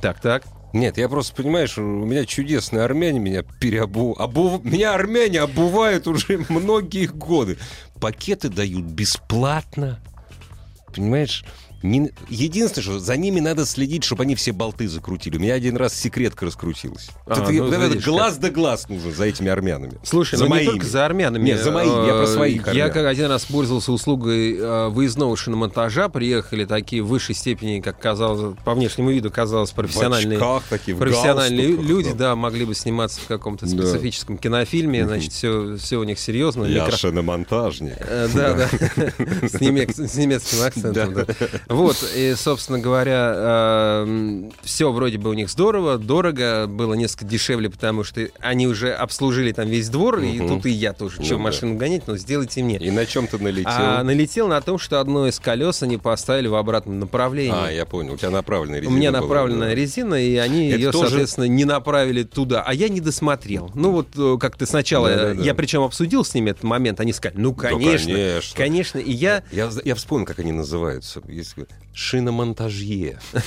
[0.00, 0.44] Так, так.
[0.72, 4.14] Нет, я просто, понимаешь, у меня чудесные армяне меня переобу...
[4.18, 7.56] обув- Меня армяне обувают уже многие годы.
[8.00, 9.98] Пакеты дают бесплатно.
[10.94, 11.44] Понимаешь?
[11.82, 15.36] Не- Единственное, что за ними надо следить, чтобы они все болты закрутили.
[15.36, 17.08] У меня один раз секретка раскрутилась.
[17.26, 19.92] А, Это- ну, вот это видишь, глаз да глаз нужен за этими армянами.
[20.02, 20.64] Слушай, За ну моими.
[20.66, 21.44] не только за армянами.
[21.44, 25.36] Нет, за моими, я про Э, своих Я как один раз пользовался услугой э, выездного
[25.36, 26.08] шиномонтажа.
[26.08, 31.68] Приехали такие в высшей степени, как казалось, по внешнему виду казалось, профессиональные, очках такие, профессиональные
[31.68, 32.30] люди, да.
[32.30, 33.70] да, могли бы сниматься в каком-то Да.
[33.86, 35.06] специфическом кинофильме.
[35.06, 36.64] Значит, все, все у них серьезно.
[36.64, 37.94] Я Микро- шиномонтажник.
[37.98, 38.54] Э, Да,
[38.96, 39.48] да.
[39.48, 41.26] С немецким акцентом, да.
[41.68, 44.06] Вот, и, собственно говоря,
[44.62, 49.52] все вроде бы у них здорово, дорого, было несколько дешевле, потому что они уже обслужили
[49.52, 51.16] там весь двор, и тут и я тоже.
[51.18, 51.40] Ну Что, да.
[51.40, 52.06] машину гонять?
[52.06, 52.78] Ну, сделайте мне.
[52.78, 53.70] И на чем ты налетел?
[53.72, 57.52] А налетел на том, что одно из колес они поставили в обратном направлении.
[57.54, 58.14] А, я понял.
[58.14, 62.22] У тебя направленная У резина меня была, направленная резина, и они ее, соответственно, не направили
[62.22, 62.62] туда.
[62.62, 63.70] А я не досмотрел.
[63.74, 65.42] Ну вот э, как ты сначала, Да-да-да.
[65.42, 68.98] я причем обсудил с ними этот момент, они сказали, ну Да, конечно, конечно.
[68.98, 71.20] И я, Я, вспомнил, как они называются.
[71.20, 71.57] Такое
[71.98, 73.18] шиномонтажье.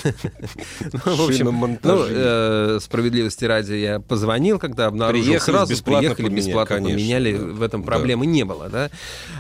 [0.94, 2.18] ну, ну, Шиномонтажье.
[2.18, 8.44] э, справедливости ради, я позвонил, когда обнаружил сразу, приехали, бесплатно поменяли, в этом проблемы не
[8.44, 8.90] было.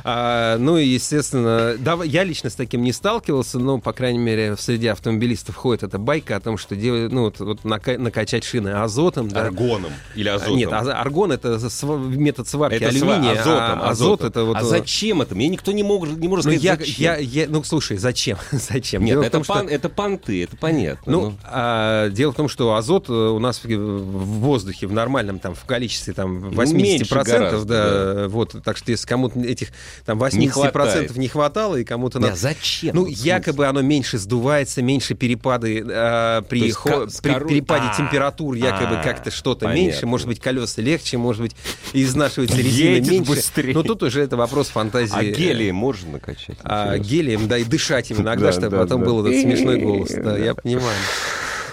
[0.06, 4.88] А, ну и, естественно, я лично с таким не сталкивался, но, по крайней мере, среди
[4.88, 9.30] автомобилистов ходит эта байка о том, что делают, ну, вот, накачать шины азотом.
[9.36, 10.56] Аргоном или А, азотом.
[10.56, 14.56] Нет, а- аргон это метод сварки алюминия, азотом, азот это вот.
[14.56, 15.36] А э, зачем это?
[15.36, 17.52] Мне никто не, может ну, сказать, зачем.
[17.52, 18.38] ну, слушай, зачем?
[18.62, 19.04] Зачем.
[19.04, 21.12] Нет, Дело это, том, что- пан- это понты, это понятно.
[21.12, 25.40] Ну, а, дело в том, что азот э, у нас в в воздухе в нормальном
[25.40, 29.70] там в количестве там 80%, меньше гораздо, да, вот, так что если кому-то этих
[30.06, 31.16] там 80% Не не, хватает.
[31.18, 32.36] не хватало и кому-то надо...
[32.36, 32.96] зачем?
[32.96, 38.98] Ну, якобы оно меньше сдувается, меньше перепады э, при, хо- при перепаде А, температур, якобы
[38.98, 41.56] а, как-то что-то меньше, может быть, колеса легче, может быть,
[41.94, 43.32] изнашивается резина меньше.
[43.32, 43.74] быстрее.
[43.74, 45.14] Но тут уже это вопрос фантазии.
[45.16, 46.58] А гелием можно накачать?
[46.64, 49.06] А, гелием, да, и дышать им иногда, Да, чтобы да, потом да.
[49.08, 50.10] был этот смешной голос.
[50.12, 50.38] Да, Да.
[50.38, 50.98] я понимаю.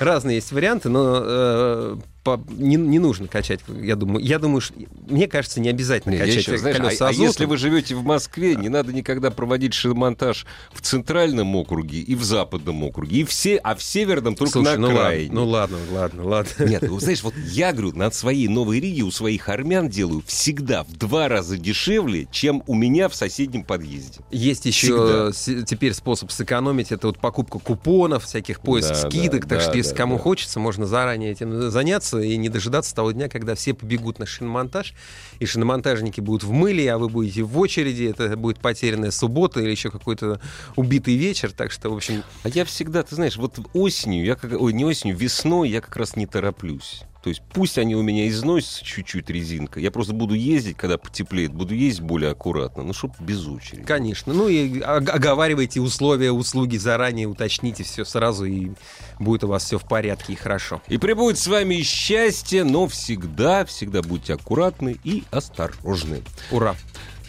[0.01, 4.25] Разные есть варианты, но э, по- не, не нужно качать, я думаю.
[4.25, 4.75] Я думаю, что,
[5.09, 8.03] мне кажется, не обязательно Не, качать еще, знаешь, колеса а, а если вы живете в
[8.05, 13.57] Москве, не надо никогда проводить шиномонтаж в центральном округе и в западном округе, и все,
[13.57, 15.33] а в северном только Слушай, на ну ладно, окраине.
[15.33, 16.65] ну ладно, ладно, ладно.
[16.65, 20.85] Нет, ну, знаешь, вот я говорю, над своей Новой Риге у своих армян делаю всегда
[20.85, 24.21] в два раза дешевле, чем у меня в соседнем подъезде.
[24.31, 29.49] Есть еще с- теперь способ сэкономить, это вот покупка купонов, всяких поиск Да, скидок, да,
[29.49, 30.23] так да, что если да, кому да.
[30.23, 34.95] хочется, можно заранее этим заняться и не дожидаться того дня, когда все побегут на шиномонтаж,
[35.39, 39.71] и шиномонтажники будут в мыле, а вы будете в очереди, это будет потерянная суббота или
[39.71, 40.41] еще какой-то
[40.77, 44.53] убитый вечер, так что, в общем, А я всегда, ты знаешь, вот осенью, я как,
[44.61, 47.03] ой, не осенью, весной я как раз не тороплюсь.
[47.23, 51.53] То есть пусть они у меня износятся чуть-чуть резинка, я просто буду ездить, когда потеплеет,
[51.53, 53.83] буду ездить более аккуратно, ну, чтобы без очереди.
[53.83, 54.33] конечно.
[54.33, 58.71] Ну и ог- оговаривайте условия услуги заранее, уточните все сразу, и
[59.19, 60.81] будет у вас все в порядке и хорошо.
[60.87, 66.23] И прибудет с вами счастье, но всегда, всегда будьте аккуратны и осторожны.
[66.53, 66.77] Ура!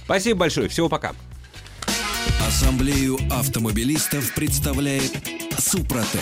[0.05, 1.13] Спасибо большое, всего пока.
[2.47, 5.11] Ассамблею автомобилистов представляет
[5.57, 6.21] Супротек.